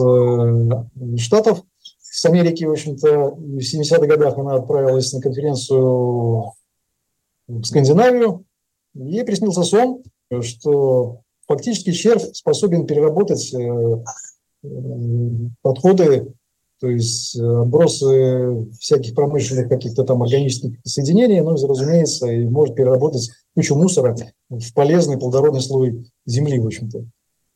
Штатов, 1.17 1.63
с 1.99 2.23
Америки, 2.25 2.63
в 2.63 2.71
общем-то. 2.71 3.32
В 3.32 3.58
70-х 3.58 4.05
годах 4.05 4.38
она 4.38 4.53
отправилась 4.53 5.11
на 5.11 5.22
конференцию 5.22 6.53
в 7.47 7.63
Скандинавию. 7.63 8.45
Ей 8.93 9.24
приснился 9.24 9.63
сон, 9.63 10.03
что 10.41 11.22
фактически 11.47 11.91
червь 11.91 12.34
способен 12.34 12.86
переработать 12.86 13.53
э, 13.53 14.03
э, 14.63 14.67
подходы 15.61 16.34
то 16.84 16.89
есть 16.89 17.39
отбросы 17.39 18.67
всяких 18.77 19.15
промышленных 19.15 19.69
каких-то 19.69 20.03
там 20.03 20.21
органических 20.21 20.77
соединений, 20.84 21.39
ну, 21.39 21.51
разумеется, 21.51 22.27
и 22.29 22.43
может 22.43 22.75
переработать 22.75 23.31
кучу 23.55 23.73
мусора 23.73 24.13
в 24.49 24.73
полезный 24.73 25.17
плодородный 25.17 25.61
слой 25.61 26.11
земли, 26.25 26.59
в 26.59 26.65
общем-то. 26.65 27.05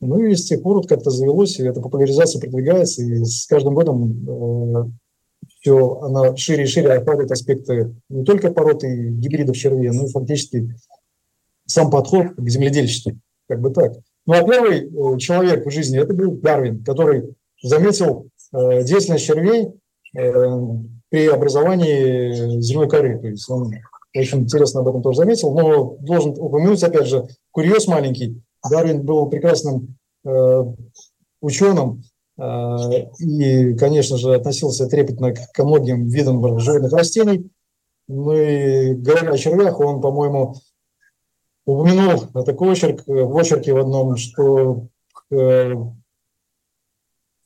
Ну 0.00 0.24
и 0.24 0.34
с 0.34 0.46
тех 0.46 0.62
пор 0.62 0.76
вот 0.76 0.88
как-то 0.88 1.10
завелось, 1.10 1.60
и 1.60 1.62
эта 1.62 1.82
популяризация 1.82 2.40
продвигается, 2.40 3.02
и 3.02 3.22
с 3.22 3.46
каждым 3.46 3.74
годом 3.74 4.86
э, 4.86 4.90
все 5.60 6.00
она 6.00 6.34
шире 6.34 6.64
и 6.64 6.66
шире 6.66 6.92
охватывает 6.94 7.30
аспекты 7.30 7.94
не 8.08 8.24
только 8.24 8.50
пород 8.50 8.82
и 8.82 9.10
гибридов 9.10 9.58
червей, 9.58 9.90
но 9.90 10.06
и 10.06 10.10
фактически 10.10 10.74
сам 11.66 11.90
подход 11.90 12.28
к 12.34 12.48
земледельчеству. 12.48 13.12
Как 13.46 13.60
бы 13.60 13.74
так. 13.74 13.92
Ну 14.24 14.32
а 14.32 14.42
первый 14.42 14.86
э, 14.86 15.18
человек 15.18 15.66
в 15.66 15.70
жизни 15.70 16.00
это 16.00 16.14
был 16.14 16.30
Дарвин, 16.30 16.82
который 16.82 17.34
заметил 17.62 18.24
э, 18.24 18.37
деятельность 18.52 19.24
червей 19.24 19.68
э, 20.16 20.60
при 21.10 21.26
образовании 21.26 22.60
земной 22.60 22.88
коры. 22.88 23.18
То 23.18 23.28
есть 23.28 23.48
он 23.50 23.72
очень 24.14 24.40
интересно 24.40 24.80
об 24.80 24.88
этом 24.88 25.02
тоже 25.02 25.18
заметил, 25.18 25.54
но 25.54 25.96
должен 26.00 26.32
упомянуть, 26.32 26.82
опять 26.82 27.06
же, 27.06 27.26
курьез 27.50 27.86
маленький. 27.86 28.42
Дарвин 28.68 29.02
был 29.02 29.28
прекрасным 29.28 29.96
э, 30.24 30.64
ученым, 31.40 32.02
и, 33.18 33.74
конечно 33.74 34.16
же, 34.16 34.32
относился 34.32 34.86
трепетно 34.86 35.34
к 35.34 35.64
многим 35.64 36.06
видам 36.06 36.60
животных 36.60 36.92
растений. 36.92 37.50
Ну 38.06 38.32
и 38.32 38.94
говоря 38.94 39.32
о 39.32 39.36
червях, 39.36 39.80
он, 39.80 40.00
по-моему, 40.00 40.54
упомянул 41.66 42.20
такой 42.44 42.70
очерк, 42.70 43.02
в 43.06 43.36
очерке 43.36 43.72
в 43.74 43.78
одном, 43.78 44.16
что 44.16 44.86
э, 45.30 45.74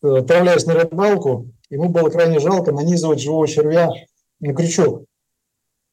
отправляясь 0.03 0.67
на 0.67 0.75
рыбалку, 0.75 1.47
ему 1.71 1.89
было 1.89 2.11
крайне 2.11 2.39
жалко 2.39 2.73
нанизывать 2.73 3.21
живого 3.21 3.47
червя 3.47 3.91
на 4.41 4.55
крючок. 4.55 5.05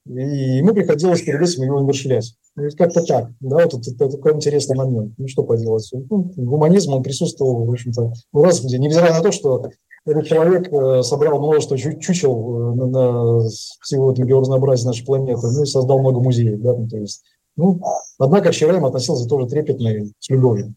И 0.08 0.58
ему 0.58 0.74
приходилось 0.74 1.22
перед 1.22 1.42
этим 1.42 1.64
его 1.64 1.78
умерщвлять. 1.78 2.34
Ну, 2.56 2.68
как-то 2.78 3.04
так. 3.06 3.32
Да, 3.40 3.66
вот 3.66 3.74
это, 3.74 3.92
это 3.92 4.10
такой 4.10 4.34
интересный 4.34 4.76
момент. 4.76 5.14
Ну, 5.18 5.28
что 5.28 5.44
поделать. 5.44 5.88
Ну, 5.94 6.32
гуманизм, 6.36 6.94
он 6.94 7.04
присутствовал, 7.04 7.66
в 7.66 7.72
общем-то, 7.72 8.14
в 8.32 8.44
разуме. 8.44 8.80
Невзирая 8.80 9.14
на 9.14 9.22
то, 9.22 9.32
что 9.32 9.70
этот 10.06 10.26
человек 10.26 10.72
э, 10.72 11.04
собрал 11.04 11.40
множество 11.40 11.78
чу- 11.78 12.00
чучел 12.00 12.72
э, 12.72 12.76
на, 12.76 12.86
на 12.88 13.50
всего 13.82 14.12
этого 14.12 14.26
биоразнообразия 14.26 14.88
нашей 14.88 15.06
планеты, 15.06 15.42
ну, 15.44 15.64
и 15.64 15.66
создал 15.66 16.00
много 16.00 16.20
музеев. 16.22 16.60
Да, 16.60 16.76
ну, 16.76 16.88
то 16.88 16.98
есть, 16.98 17.24
ну, 17.56 17.80
однако 18.18 18.50
к 18.50 18.54
червям 18.54 18.86
относился 18.86 19.28
тоже 19.28 19.48
трепетно 19.48 19.90
и 19.90 20.12
с 20.20 20.30
любовью. 20.30 20.74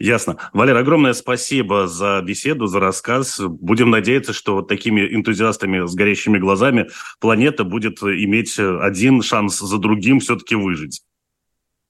Ясно. 0.00 0.36
Валер, 0.52 0.76
огромное 0.76 1.12
спасибо 1.12 1.88
за 1.88 2.22
беседу, 2.22 2.66
за 2.66 2.78
рассказ. 2.78 3.40
Будем 3.40 3.90
надеяться, 3.90 4.32
что 4.32 4.54
вот 4.54 4.68
такими 4.68 5.00
энтузиастами 5.00 5.86
с 5.86 5.94
горящими 5.94 6.38
глазами 6.38 6.88
планета 7.20 7.64
будет 7.64 8.00
иметь 8.02 8.58
один 8.58 9.22
шанс 9.22 9.58
за 9.58 9.78
другим 9.78 10.20
все-таки 10.20 10.54
выжить. 10.54 11.02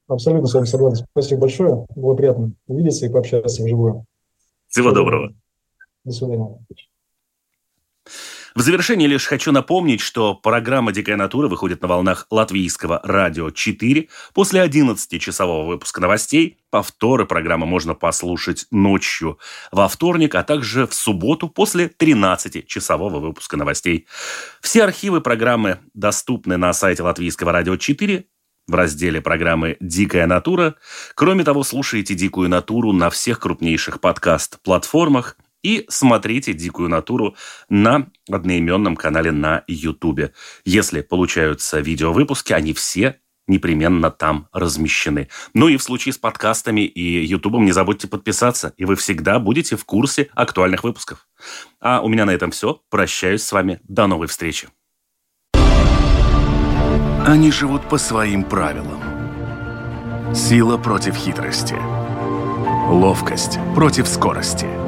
Абсолютно 0.06 0.46
с 0.46 0.54
вами 0.54 0.64
согласен. 0.64 1.04
Спасибо 1.10 1.42
большое. 1.42 1.86
Было 1.94 2.14
приятно 2.14 2.52
увидеться 2.66 3.04
и 3.04 3.12
пообщаться 3.12 3.62
вживую. 3.62 4.06
Всего 4.68 4.92
доброго. 4.92 5.34
До 6.04 6.12
свидания. 6.12 6.58
В 8.54 8.60
завершение 8.60 9.08
лишь 9.08 9.26
хочу 9.26 9.52
напомнить, 9.52 10.00
что 10.00 10.34
программа 10.34 10.92
«Дикая 10.92 11.16
натура» 11.16 11.48
выходит 11.48 11.82
на 11.82 11.88
волнах 11.88 12.26
латвийского 12.30 13.00
радио 13.04 13.50
4 13.50 14.08
после 14.32 14.64
11-часового 14.64 15.66
выпуска 15.66 16.00
новостей. 16.00 16.58
Повторы 16.70 17.26
программы 17.26 17.66
можно 17.66 17.94
послушать 17.94 18.66
ночью 18.70 19.38
во 19.70 19.88
вторник, 19.88 20.34
а 20.34 20.42
также 20.42 20.86
в 20.86 20.94
субботу 20.94 21.48
после 21.48 21.86
13-часового 21.86 23.18
выпуска 23.18 23.56
новостей. 23.56 24.06
Все 24.60 24.84
архивы 24.84 25.20
программы 25.20 25.80
доступны 25.94 26.56
на 26.56 26.72
сайте 26.72 27.02
латвийского 27.02 27.52
радио 27.52 27.76
4 27.76 28.24
в 28.66 28.74
разделе 28.74 29.20
программы 29.20 29.76
«Дикая 29.80 30.26
натура». 30.26 30.74
Кроме 31.14 31.44
того, 31.44 31.64
слушайте 31.64 32.14
«Дикую 32.14 32.48
натуру» 32.48 32.92
на 32.92 33.10
всех 33.10 33.40
крупнейших 33.40 34.00
подкаст-платформах– 34.00 35.36
и 35.68 35.84
смотрите 35.90 36.54
«Дикую 36.54 36.88
натуру» 36.88 37.36
на 37.68 38.08
одноименном 38.30 38.96
канале 38.96 39.32
на 39.32 39.64
Ютубе. 39.66 40.32
Если 40.64 41.02
получаются 41.02 41.80
видеовыпуски, 41.80 42.54
они 42.54 42.72
все 42.72 43.20
непременно 43.46 44.10
там 44.10 44.48
размещены. 44.52 45.28
Ну 45.52 45.68
и 45.68 45.76
в 45.76 45.82
случае 45.82 46.14
с 46.14 46.18
подкастами 46.18 46.86
и 46.86 47.22
Ютубом 47.26 47.66
не 47.66 47.72
забудьте 47.72 48.08
подписаться, 48.08 48.72
и 48.78 48.86
вы 48.86 48.96
всегда 48.96 49.38
будете 49.38 49.76
в 49.76 49.84
курсе 49.84 50.30
актуальных 50.34 50.84
выпусков. 50.84 51.28
А 51.80 52.00
у 52.00 52.08
меня 52.08 52.24
на 52.24 52.30
этом 52.30 52.50
все. 52.50 52.80
Прощаюсь 52.88 53.42
с 53.42 53.52
вами. 53.52 53.78
До 53.82 54.06
новой 54.06 54.26
встречи. 54.26 54.68
Они 57.26 57.52
живут 57.52 57.86
по 57.90 57.98
своим 57.98 58.42
правилам. 58.42 60.34
Сила 60.34 60.78
против 60.78 61.14
хитрости. 61.14 61.76
Ловкость 62.90 63.58
против 63.74 64.08
скорости– 64.08 64.66